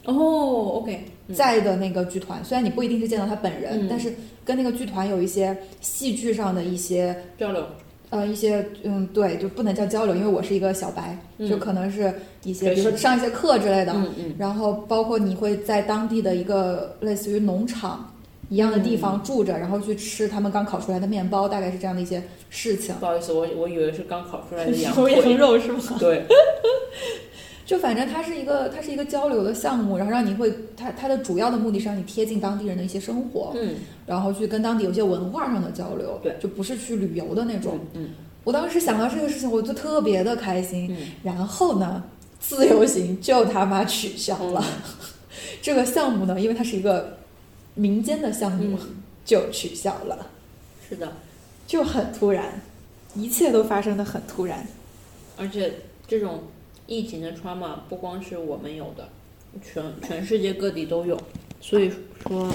[0.05, 1.35] 哦，OK，嗯。
[1.35, 3.88] 在的那个剧团，虽然你不一定是见到他本人，嗯。
[3.89, 4.11] 但是
[4.43, 7.63] 跟那个剧团有一些戏剧上的一些交流，
[8.09, 12.13] 呃一些嗯对，就不能叫交流，因为我是一个小白，嗯就可能是
[12.43, 18.13] 一些比如说上一些课之类的，嗯嗯然后包括你会在当地的一个类似于农场
[18.49, 22.95] 一样的地嗯方住着，然后去吃他们刚烤出来的面包，大概是这样的一些事情。
[22.99, 25.81] 不好意思，我我以为是刚烤出来的 羊有羊腿，肉是吗？
[25.99, 26.23] 对，
[27.68, 33.76] 就反正它是一个它是一个交流的项目，然后让你会它它的主要的目的是让你贴近当地人的一些生活，嗯
[34.06, 37.77] 然后去跟当地有些文化上的交流，对就不是去旅游的那种。
[37.94, 38.10] 嗯
[38.45, 40.88] 我当时想到这个事情，我就特别的开心。
[40.89, 42.02] 嗯然后呢，
[42.39, 44.64] 自由行就他妈取消了。
[45.61, 47.18] 这个项目呢，因为它是一个
[47.76, 48.95] 民间的项目，嗯
[49.26, 50.26] 就取消了，
[50.88, 51.11] 是的，
[51.68, 52.61] 就很突然，
[53.14, 54.65] 一切都发生的很突然。
[55.35, 55.73] 而且
[56.07, 56.39] 这种
[56.88, 59.09] 疫情的 trauma 不光是我们有的，
[59.61, 61.22] 全全世界各地都有，
[61.59, 61.91] 所以
[62.26, 62.51] 说，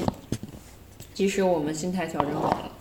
[1.15, 2.73] 即使我们心态调整好了，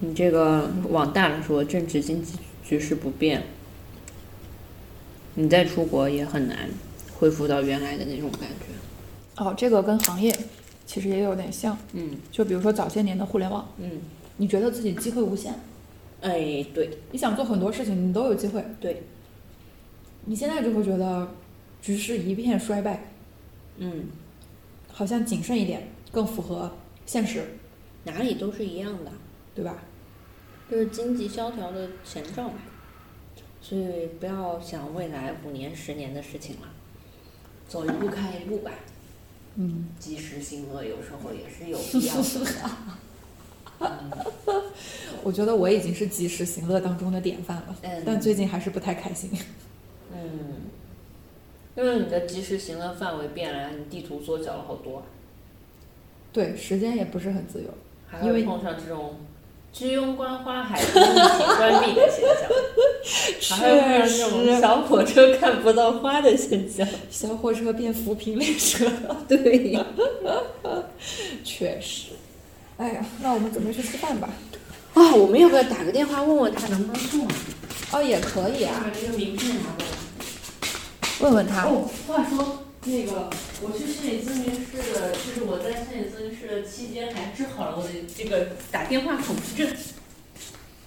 [0.00, 3.44] 你这个往大了说，政治经济局势不变，
[5.34, 6.68] 你再出国也很难
[7.18, 9.42] 恢复到原来的那种感觉。
[9.42, 10.30] 哦，这个跟行业
[10.84, 13.90] 其实也有点像，嗯就比如说早些年的互联网，嗯，
[14.36, 15.54] 你觉得自己机会无限，
[16.20, 18.62] 哎，对你想做很多事情，你都有机会。
[18.78, 19.02] 对，
[20.24, 21.28] 你现在就会觉得
[21.80, 23.04] 局势一片衰败，
[23.78, 24.04] 嗯，
[24.92, 26.72] 好像谨慎一点更符合
[27.06, 27.44] 现实，
[28.04, 29.10] 哪里都是一样的，
[29.54, 29.82] 对吧？
[30.70, 32.54] 就是经济萧条的前兆嘛。
[33.62, 36.68] 所以不要想未来五年、十年的事情了，
[37.68, 38.70] 走一步看一步吧。
[39.56, 42.22] 嗯，及时行乐有时候也是有必要的。
[45.22, 49.30] 我觉得我已经是及时行乐当中的典范了，嗯但最近还是不太开心。
[50.12, 50.68] 嗯，
[51.76, 55.02] 因为你的及时行乐范围变了，你地图缩小了好多啊，
[56.32, 57.68] 对，时间也不是很自由。
[58.08, 59.16] 还因为会碰上这种
[59.72, 66.86] 居庸关花海、风景关闭的现象， 还会碰上这种小火车看不到花的现象。
[67.08, 68.90] 小火车变扶贫列车，
[69.28, 69.78] 对，
[71.44, 72.08] 确实。
[72.78, 74.28] 哎呀，那我们准备去吃饭吧。
[74.94, 77.34] 啊，我们要不要打个电话问问他能不能送啊？
[77.92, 79.99] 哦，也可以啊，把这个名片拿过来。
[81.20, 81.66] 问问他。
[81.66, 83.30] 哦，话说那个，
[83.62, 89.76] 我去心理咨询室的，就是我在心理咨询室的期间，还治好了我的这个打电话恐惧症。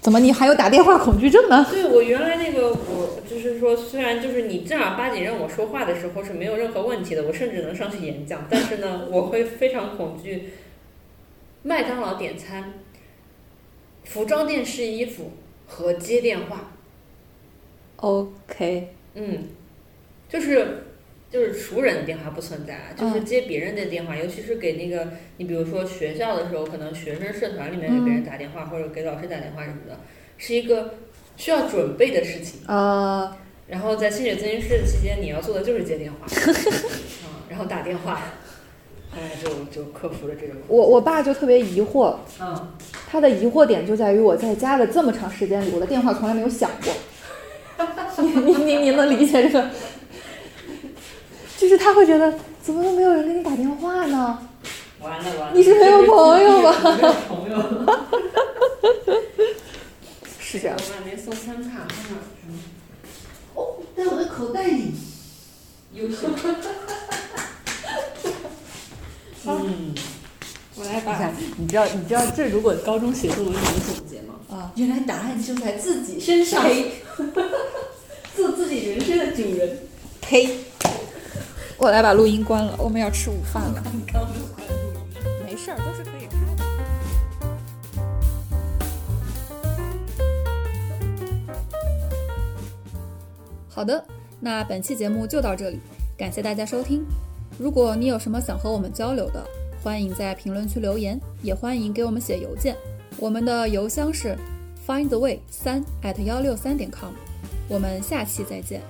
[0.01, 1.65] 怎么你还有打电话恐惧症呢？
[1.71, 10.49] 对我原来那个，我就是说，虽然就是你正儿八经让我说话的时候是没有任何问题的，我甚至能上去演讲，但是呢，我会非常恐惧
[11.61, 12.73] 麦当劳点餐、
[14.03, 15.31] 服装店试衣服
[15.67, 16.71] 和接电话。
[17.95, 19.47] OK，嗯，
[20.33, 20.85] 就是
[21.29, 29.99] 就是熟人的电话不存在啊，就是接别人的电话，尤其是给那个你比如说学校的时候，可能学生社团里面给别人打电话、或者给老师打电话什么的，
[30.37, 30.95] 是一个
[31.37, 32.61] 需要准备的事情。
[32.67, 33.31] 呃，
[33.67, 38.15] 然后在心理咨询室期间，你要做的就是接电话， 嗯，然后打电话，
[39.11, 40.53] 后来就就克服了这个。
[40.67, 42.73] 我我爸就特别疑惑，嗯，
[43.07, 46.91] 他的疑惑点就在于我在家的这么长时间里，我的电话从来没有响过。
[48.21, 49.69] 你你你你能理解这个？
[51.63, 54.37] 就是他会觉得怎么都没有人给你打电话呢？
[54.99, 57.57] 完了完了，你是没有朋友吧没有朋友。
[60.41, 60.77] 是这样。
[60.77, 62.55] 我还没送餐卡，放哪儿去了？
[63.53, 64.91] 哦，在我的口袋里。
[65.93, 66.27] 优秀。
[69.47, 69.95] 嗯，
[70.75, 74.35] 我来把你看，你知道你知道这如果高中写作文怎么总结吗？
[74.49, 76.61] 啊，原来答案就在自己身上，
[78.35, 79.79] 做 自己人生的主人。
[80.19, 80.59] 呸！
[81.77, 83.83] 我来把录音关了，我们要吃午饭了。
[85.45, 86.63] 没事儿，都是可以开的。
[93.69, 94.05] 好的，
[94.39, 95.79] 那本期节目就到这里，
[96.17, 97.05] 感谢大家收听。
[97.57, 99.45] 如果你有什么想和我们交流的，
[99.83, 102.77] 欢迎在评论区留言，也欢迎给我们写邮件。
[103.17, 104.37] 我们的邮箱是
[104.87, 107.11] findtheway 三 at 幺六三点 com。
[107.67, 108.81] 我们下期再见。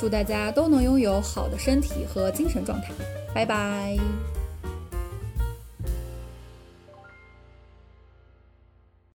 [0.00, 2.94] 祝大家都能拥有好的身体和精神状态，
[3.34, 3.98] 拜拜。